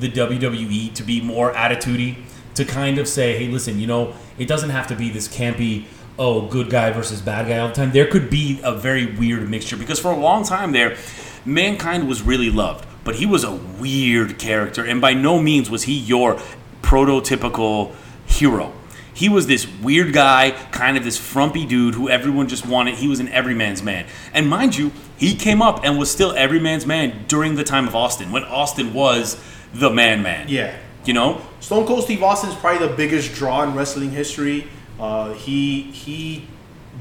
[0.00, 2.16] the WWE to be more attitudey,
[2.54, 5.86] to kind of say, hey, listen, you know, it doesn't have to be this campy.
[6.18, 7.90] Oh, good guy versus bad guy all the time.
[7.90, 10.96] There could be a very weird mixture because for a long time there,
[11.44, 15.84] mankind was really loved, but he was a weird character, and by no means was
[15.84, 16.40] he your
[16.82, 17.94] prototypical
[18.26, 18.72] hero.
[19.12, 22.96] He was this weird guy, kind of this frumpy dude who everyone just wanted.
[22.96, 24.06] He was an everyman's man.
[24.32, 27.94] And mind you, he came up and was still everyman's man during the time of
[27.94, 29.40] Austin, when Austin was
[29.72, 30.48] the man man.
[30.48, 30.76] Yeah.
[31.04, 31.40] You know?
[31.60, 34.66] Stone Cold Steve Austin is probably the biggest draw in wrestling history.
[35.04, 36.46] Uh, he he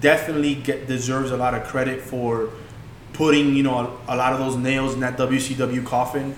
[0.02, 2.50] definitely get, deserves a lot of credit for
[3.14, 6.36] putting you know a, a lot of those nails in that WCW coffin.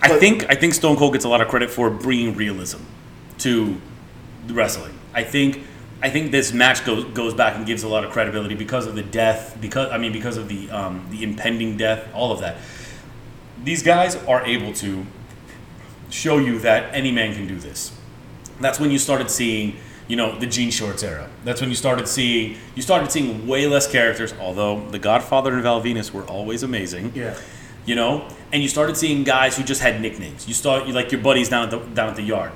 [0.00, 2.78] I But- think I think Stone Cold gets a lot of credit for bringing realism
[3.38, 3.80] to
[4.48, 4.94] wrestling.
[5.12, 5.60] I think
[6.02, 8.94] I think this match goes goes back and gives a lot of credibility because of
[8.94, 12.58] the death, because I mean because of the um, the impending death, all of that.
[13.64, 15.04] These guys are able to
[16.10, 17.90] show you that any man can do this.
[18.60, 19.76] That's when you started seeing,
[20.10, 21.26] you know, the jean shorts era.
[21.46, 25.62] That's when you started seeing you started seeing way less characters, although The Godfather and
[25.62, 27.34] Val Venis were always amazing Yeah.
[27.86, 28.12] you know
[28.52, 31.48] and you started seeing guys who just had nicknames you start you like your buddies
[31.52, 32.52] down at the down at the yard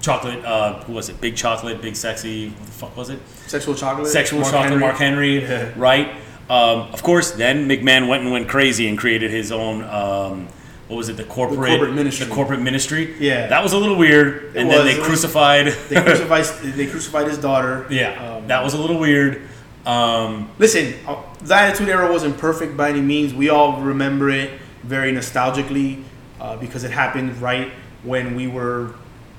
[0.00, 3.74] chocolate uh who was it big chocolate big sexy what the fuck was it Sexual
[3.74, 4.06] chocolate.
[4.18, 4.86] sexual Mark chocolate Henry.
[4.86, 5.72] mark henry Yeah.
[5.88, 6.08] right
[6.48, 10.48] um, of course then mcmahon went and went crazy and created his own um,
[10.88, 12.26] what was it the corporate corporate ministry.
[12.26, 13.48] the corporate ministry Yeah.
[13.48, 16.44] that was a little weird and then they crucified They crucified.
[16.76, 17.86] they crucified his daughter.
[17.90, 19.42] yeah Um, that was a little weird
[19.84, 23.32] um, Listen, uh, the Attitude Era wasn't perfect by any means.
[23.32, 24.50] We all remember it
[24.82, 26.02] very nostalgically
[26.40, 27.70] uh, because it happened right
[28.02, 28.94] when we were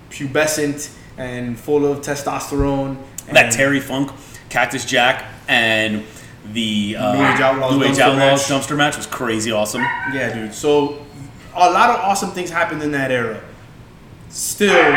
[0.10, 2.98] pubescent and full of testosterone.
[3.32, 4.12] that Terry Funk,
[4.50, 6.04] Cactus Jack, and
[6.54, 8.62] the uh, New Age Outlaws New Age dumpster Outlaws match.
[8.62, 9.82] dumpster match was crazy awesome.
[10.14, 10.54] Yeah, dude.
[10.54, 11.06] So
[11.58, 13.42] a lot of awesome things happened in that era.
[14.30, 14.92] Still,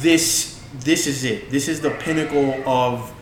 [0.00, 1.50] this this is it.
[1.50, 3.12] This is the pinnacle of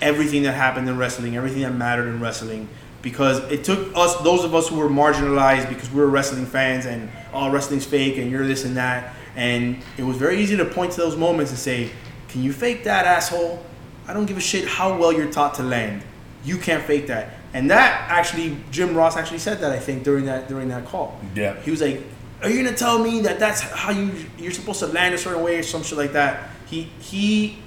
[0.00, 2.68] everything that happened in wrestling, everything that mattered in wrestling.
[3.02, 6.84] Because it took us, those of us who were marginalized, because we were wrestling fans,
[6.84, 10.66] and all wrestling's fake, and you're this and that, and it was very easy to
[10.66, 11.90] point to those moments and say,
[12.28, 13.64] "Can you fake that, asshole?
[14.06, 16.02] I don't give a shit how well you're taught to land.
[16.44, 20.26] You can't fake that." And that actually, Jim Ross actually said that I think during
[20.26, 21.18] that during that call.
[21.34, 21.60] Yeah.
[21.60, 22.02] He was like,
[22.42, 25.42] are you gonna tell me that that's how you you're supposed to land a certain
[25.42, 26.50] way or some shit like that?
[26.66, 27.58] He he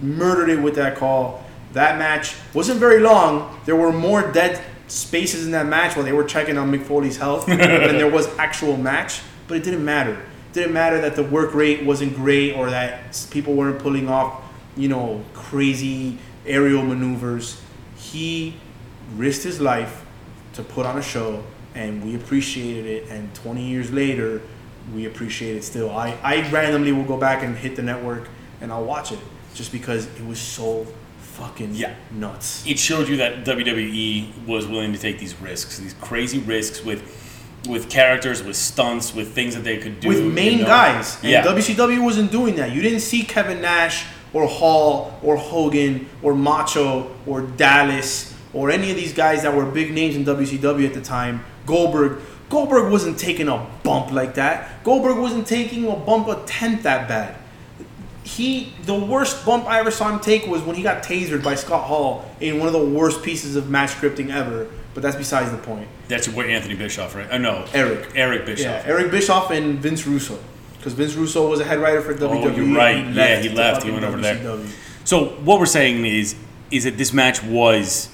[0.00, 1.44] murdered it with that call.
[1.72, 3.60] That match wasn't very long.
[3.66, 7.16] There were more dead spaces in that match while they were checking on Mick Foley's
[7.16, 9.20] health than there was actual match.
[9.46, 10.12] But it didn't matter.
[10.12, 14.42] It didn't matter that the work rate wasn't great or that people weren't pulling off,
[14.76, 17.60] you know, crazy aerial maneuvers.
[17.96, 18.54] He
[19.16, 20.04] risked his life
[20.54, 21.42] to put on a show
[21.74, 24.40] and we appreciated it and 20 years later
[24.94, 28.28] we appreciate it still i, I randomly will go back and hit the network
[28.60, 29.18] and i'll watch it
[29.54, 30.86] just because it was so
[31.20, 31.94] fucking Yeah.
[32.10, 36.84] nuts it showed you that WWE was willing to take these risks, these crazy risks
[36.84, 37.24] with
[37.68, 40.66] with characters, with stunts, with things that they could do with main you know?
[40.66, 41.44] guys and Yeah.
[41.44, 47.10] wcw wasn't doing that you didn't see kevin nash or hall or hogan or macho
[47.26, 51.00] or dallas or any of these guys that were big names in wcw at the
[51.00, 56.42] time goldberg goldberg wasn't taking a bump like that goldberg wasn't taking a bump a
[56.46, 57.34] tenth that bad
[58.28, 61.54] he the worst bump I ever saw him take was when he got tasered by
[61.54, 64.68] Scott Hall in one of the worst pieces of match scripting ever.
[64.92, 65.88] But that's besides the point.
[66.08, 67.28] That's boy Anthony Bischoff, right?
[67.30, 68.12] Oh no, Eric.
[68.14, 68.84] Eric Bischoff.
[68.84, 70.38] Yeah, Eric Bischoff and Vince Russo,
[70.76, 72.56] because Vince Russo was a head writer for oh, WWE.
[72.56, 73.06] you're right.
[73.14, 73.84] Yeah, he left.
[73.84, 74.58] He went over there.
[75.04, 76.34] So what we're saying is
[76.70, 78.10] is that this match was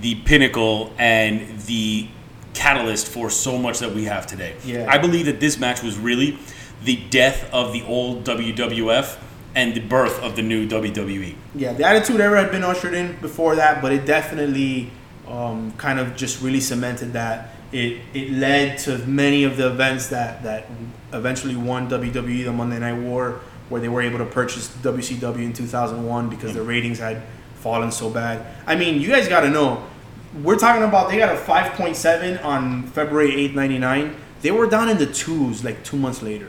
[0.00, 2.08] the pinnacle and the
[2.54, 4.56] catalyst for so much that we have today.
[4.64, 4.86] Yeah.
[4.88, 6.38] I believe that this match was really
[6.84, 9.18] the death of the old WWF
[9.54, 10.68] and the birth of the new.
[10.68, 11.34] WWE.
[11.54, 14.90] Yeah, the Attitude Era had been ushered in before that, but it definitely
[15.26, 17.54] um, kind of just really cemented that.
[17.72, 20.66] It it led to many of the events that that
[21.12, 25.52] eventually won WWE the Monday Night War, where they were able to purchase WCW in
[25.52, 27.22] 2001 because the ratings had
[27.60, 28.46] fallen so bad.
[28.66, 29.86] I mean, you guys got to know,
[30.42, 34.16] we're talking about they got a 5.7 on February 8th, 99.
[34.42, 36.48] They were down in the twos like two months later.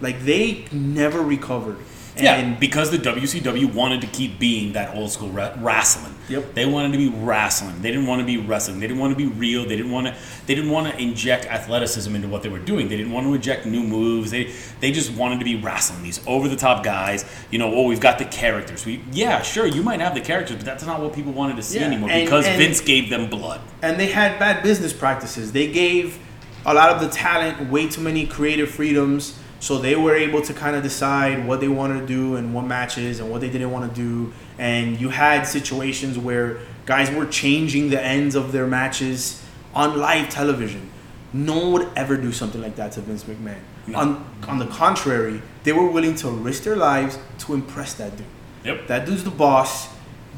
[0.00, 1.78] Like they never recovered.
[2.20, 6.14] Yeah, And because the WCW wanted to keep being that old school wrestling.
[6.28, 6.52] Yep.
[6.54, 7.80] They wanted to be wrestling.
[7.80, 8.80] They didn't want to be wrestling.
[8.80, 9.62] They didn't want to be real.
[9.64, 10.16] They didn't want to.
[10.46, 12.88] They didn't want to inject athleticism into what they were doing.
[12.88, 14.30] They didn't want to inject new moves.
[14.30, 16.02] They they just wanted to be wrestling.
[16.02, 17.24] These over the top guys.
[17.50, 18.84] You know, oh, we've got the characters.
[18.84, 21.62] We yeah, sure, you might have the characters, but that's not what people wanted to
[21.62, 23.60] see Yeah, anymore and- because and- Vince gave them blood.
[23.80, 25.52] and they had bad business practices.
[25.52, 26.18] They gave
[26.66, 30.54] a lot of the talent way too many creative freedoms, so they were able to
[30.54, 33.70] kind of decide what they wanted to do and what matches and what they didn't
[33.70, 34.32] want to do.
[34.58, 39.42] And you had situations where guys were changing the ends of their matches
[39.74, 40.90] on live television.
[41.32, 43.60] No one would ever do something like that to Vince McMahon.
[43.94, 48.26] On on the contrary, they were willing to risk their lives to impress that dude.
[48.64, 48.86] Yep.
[48.86, 49.88] That dude's the boss.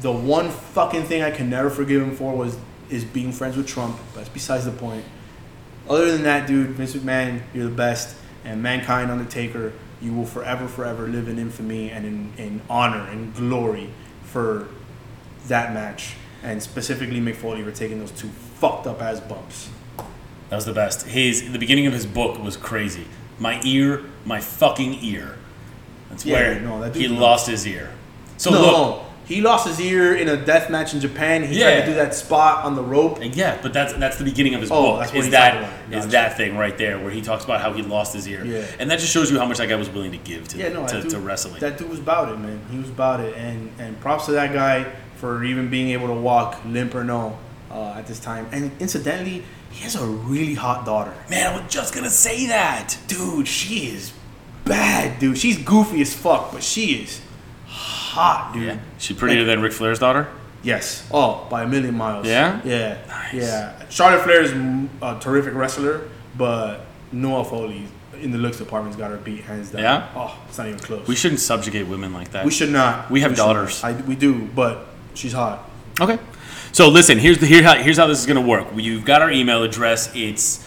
[0.01, 2.57] The one fucking thing I can never forgive him for was
[2.89, 3.97] is being friends with Trump.
[4.13, 5.05] But that's besides the point.
[5.89, 8.15] Other than that, dude, Vince McMahon, you're the best.
[8.43, 13.33] And Mankind, Undertaker, you will forever, forever live in infamy and in, in honor and
[13.35, 13.89] glory
[14.23, 14.67] for
[15.47, 16.15] that match.
[16.43, 19.69] And specifically Mick Foley for taking those two fucked up ass bumps.
[20.49, 21.05] That was the best.
[21.07, 23.05] His the beginning of his book was crazy.
[23.39, 25.37] My ear, my fucking ear.
[26.09, 27.91] That's Yeah, where no, that he lost his ear.
[28.37, 31.43] So no, look, he lost his ear in a death match in Japan.
[31.43, 33.19] He tried to do that spot on the rope.
[33.21, 34.99] And Yeah, but that's that's the beginning of his Oh, book.
[35.01, 35.97] that's what is that about.
[36.05, 38.63] is that thing right there where he talks about how he lost his ear, Yeah.
[38.79, 40.69] and that just shows you how much that guy was willing to give to Yeah,
[40.69, 41.59] no, to, dude, to wrestling.
[41.61, 42.59] That dude was about it, man.
[42.71, 44.85] He was about it, and and props to that guy
[45.15, 47.37] for even being able to walk limp or no
[47.71, 48.47] uh, at this time.
[48.51, 52.97] And incidentally, he has a really hot daughter, Man, I was just gonna say that.
[53.07, 53.47] dude.
[53.47, 54.11] She is
[54.65, 55.37] bad, dude.
[55.37, 57.21] She's goofy as fuck, but she is
[58.11, 58.63] hot, dude.
[58.63, 60.27] Yeah, she prettier than Ric Flair's daughter.
[60.63, 61.07] Yes.
[61.11, 62.27] Oh, by a million miles.
[62.27, 62.61] Yeah?
[62.63, 62.97] Yeah.
[63.07, 63.33] Nice.
[63.33, 63.89] Yeah.
[63.89, 64.51] Charlotte Flair is
[65.01, 66.81] a terrific wrestler, but
[67.11, 67.87] Noelle Foley
[68.21, 69.81] in the looks department's got her beat hands down.
[69.81, 70.09] Yeah?
[70.15, 71.07] Oh, it's not even close.
[71.07, 72.45] We shouldn't subjugate women like that.
[72.45, 73.09] We should not.
[73.09, 73.83] We have should daughters.
[73.83, 74.85] I, we do, but
[75.15, 75.67] she's hot.
[75.99, 76.19] Okay.
[76.71, 78.67] So listen, here's the here how here's how this is gonna work.
[78.75, 80.11] You've got our email address.
[80.15, 80.65] It's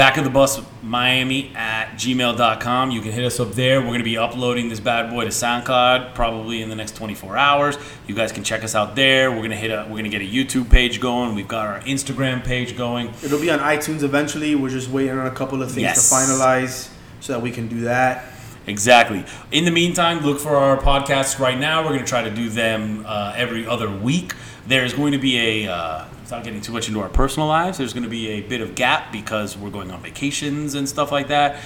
[0.00, 2.90] back of the bus Miami at gmail.com.
[2.90, 3.82] You can hit us up there.
[3.82, 7.76] We're gonna be uploading this bad boy to SoundCloud probably in the next 24 hours.
[8.06, 9.30] You guys can check us out there.
[9.30, 11.34] We're gonna hit a we're gonna get a YouTube page going.
[11.34, 13.12] We've got our Instagram page going.
[13.22, 14.54] It'll be on iTunes eventually.
[14.54, 16.08] We're just waiting on a couple of things Yes.
[16.08, 16.88] to finalize
[17.20, 18.24] so that we can do that.
[18.66, 19.26] Exactly.
[19.52, 21.82] In the meantime, look for our podcasts right now.
[21.82, 24.32] We're going to try to do them uh, every other week.
[24.66, 27.92] There's going to be a, uh, without getting too much into our personal lives, there's
[27.92, 31.28] going to be a bit of gap because we're going on vacations and stuff like
[31.28, 31.60] that.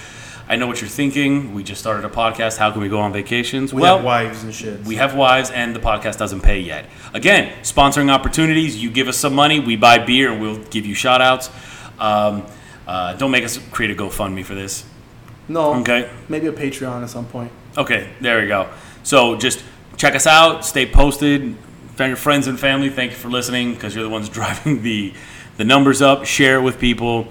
[0.49, 1.55] I know what you're thinking.
[1.55, 2.57] We just started a podcast.
[2.57, 3.73] How can we go on vacations?
[3.75, 4.81] We well, have wives and shit.
[4.85, 6.87] we have wives, and the podcast doesn't pay yet.
[7.13, 8.83] Again, sponsoring opportunities.
[8.83, 11.51] You give us some money, we buy beer, and we'll give you shout outs.
[11.99, 12.47] Um,
[12.87, 14.85] Uh, don't make us create a GoFundMe for this.
[15.49, 15.75] No.
[15.77, 16.11] Okay.
[16.29, 17.51] Maybe a Patreon at some point.
[17.79, 18.69] Okay, there we go.
[19.03, 19.65] So just
[19.97, 20.67] check us out.
[20.67, 21.57] Stay posted.
[21.99, 22.91] Your friends and family.
[22.91, 25.13] Thank you for listening because you're the ones driving the
[25.57, 26.25] the numbers up.
[26.25, 27.29] Share it with people,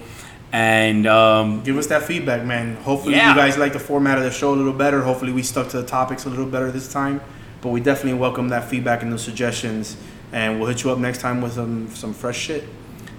[0.52, 2.76] and um, Give us that feedback, man.
[2.76, 3.30] Hopefully, Yeah.
[3.30, 5.02] you guys like the format of the show a little better.
[5.02, 7.20] Hopefully, we stuck to the topics a little better this time.
[7.60, 9.96] But we definitely welcome that feedback and those suggestions.
[10.32, 12.64] And we'll hit you up next time with some some fresh shit.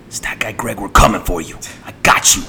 [0.07, 0.79] it's that guy Greg.
[0.79, 1.57] We're coming for you.
[1.85, 2.43] I got you.